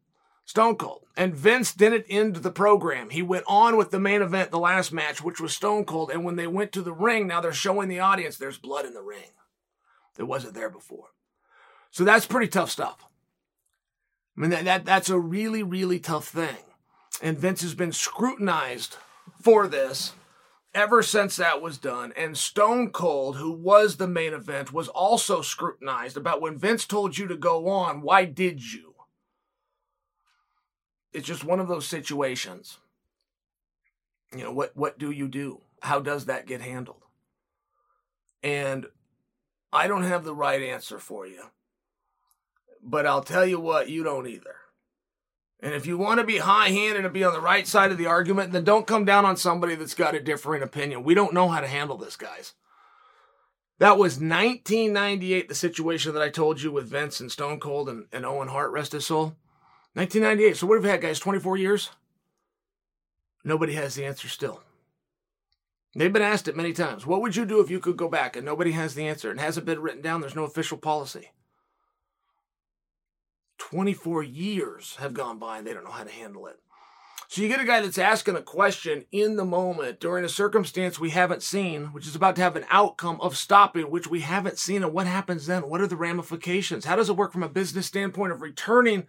[0.52, 1.06] Stone Cold.
[1.16, 3.10] And Vince didn't end the program.
[3.10, 6.12] He went on with the main event, the last match, which was Stone Cold.
[6.12, 8.94] And when they went to the ring, now they're showing the audience there's blood in
[8.94, 9.32] the ring
[10.16, 11.08] that wasn't there before.
[11.90, 13.06] So that's pretty tough stuff.
[14.38, 16.66] I mean, that, that that's a really, really tough thing.
[17.22, 18.98] And Vince has been scrutinized
[19.42, 20.12] for this
[20.74, 25.42] ever since that was done, and Stone Cold, who was the main event, was also
[25.42, 28.91] scrutinized about when Vince told you to go on, why did you?
[31.14, 32.78] It's just one of those situations.
[34.36, 35.62] You know, what what do you do?
[35.82, 37.04] How does that get handled?
[38.44, 38.86] And
[39.74, 41.44] I don't have the right answer for you.
[42.84, 44.56] But I'll tell you what, you don't either.
[45.62, 48.00] And if you want to be high handed and be on the right side of
[48.00, 51.04] the argument, then don't come down on somebody that's got a differing opinion.
[51.04, 52.54] We don't know how to handle this, guys.
[53.78, 58.06] That was 1998, the situation that I told you with Vince and Stone Cold and,
[58.12, 59.36] and Owen Hart, rest his soul.
[59.94, 60.58] 1998.
[60.58, 61.20] So what have we had, guys?
[61.20, 61.90] 24 years?
[63.44, 64.62] Nobody has the answer still.
[65.96, 67.06] They've been asked it many times.
[67.06, 68.36] What would you do if you could go back?
[68.36, 69.32] And nobody has the answer.
[69.32, 70.22] It hasn't been written down.
[70.22, 71.32] There's no official policy.
[73.58, 76.60] 24 years have gone by and they don't know how to handle it.
[77.28, 81.00] So you get a guy that's asking a question in the moment during a circumstance
[81.00, 84.58] we haven't seen, which is about to have an outcome of stopping, which we haven't
[84.58, 84.84] seen.
[84.84, 85.70] And what happens then?
[85.70, 86.84] What are the ramifications?
[86.84, 89.08] How does it work from a business standpoint of returning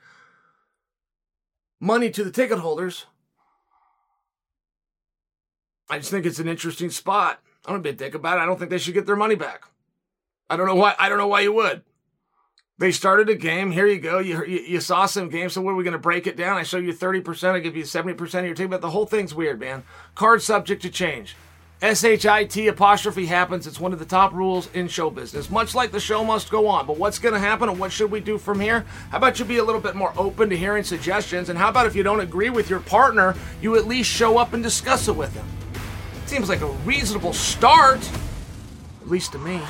[1.83, 3.07] money to the ticket holders?
[5.91, 7.41] I just think it's an interesting spot.
[7.66, 8.41] I don't be a dick about it.
[8.41, 9.64] I don't think they should get their money back.
[10.49, 10.95] I don't know why.
[10.99, 11.83] I don't know why you would.
[12.78, 13.70] They started a game.
[13.70, 14.18] Here you go.
[14.18, 15.53] You, you, you saw some games.
[15.53, 16.57] So what are we going to break it down?
[16.57, 17.53] I show you 30%.
[17.53, 18.70] I give you 70% of your team.
[18.70, 19.85] But the whole thing's weird, man.
[20.14, 21.37] Card subject to change.
[21.83, 23.66] S-H-I-T apostrophe happens.
[23.66, 25.51] It's one of the top rules in show business.
[25.51, 26.87] Much like the show must go on.
[26.87, 28.87] But what's going to happen and what should we do from here?
[29.11, 31.49] How about you be a little bit more open to hearing suggestions?
[31.49, 34.53] And how about if you don't agree with your partner, you at least show up
[34.53, 35.45] and discuss it with him?
[36.26, 38.09] Seems like a reasonable start,
[39.01, 39.61] at least to me.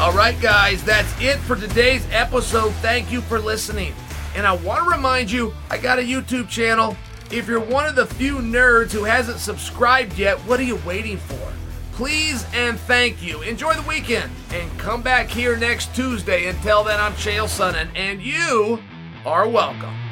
[0.00, 2.72] All right, guys, that's it for today's episode.
[2.82, 3.94] Thank you for listening.
[4.38, 6.96] And I want to remind you, I got a YouTube channel.
[7.32, 11.16] If you're one of the few nerds who hasn't subscribed yet, what are you waiting
[11.16, 11.52] for?
[11.94, 13.42] Please and thank you.
[13.42, 16.46] Enjoy the weekend and come back here next Tuesday.
[16.46, 18.78] Until then, I'm Chael Sonnen, and you
[19.26, 20.07] are welcome.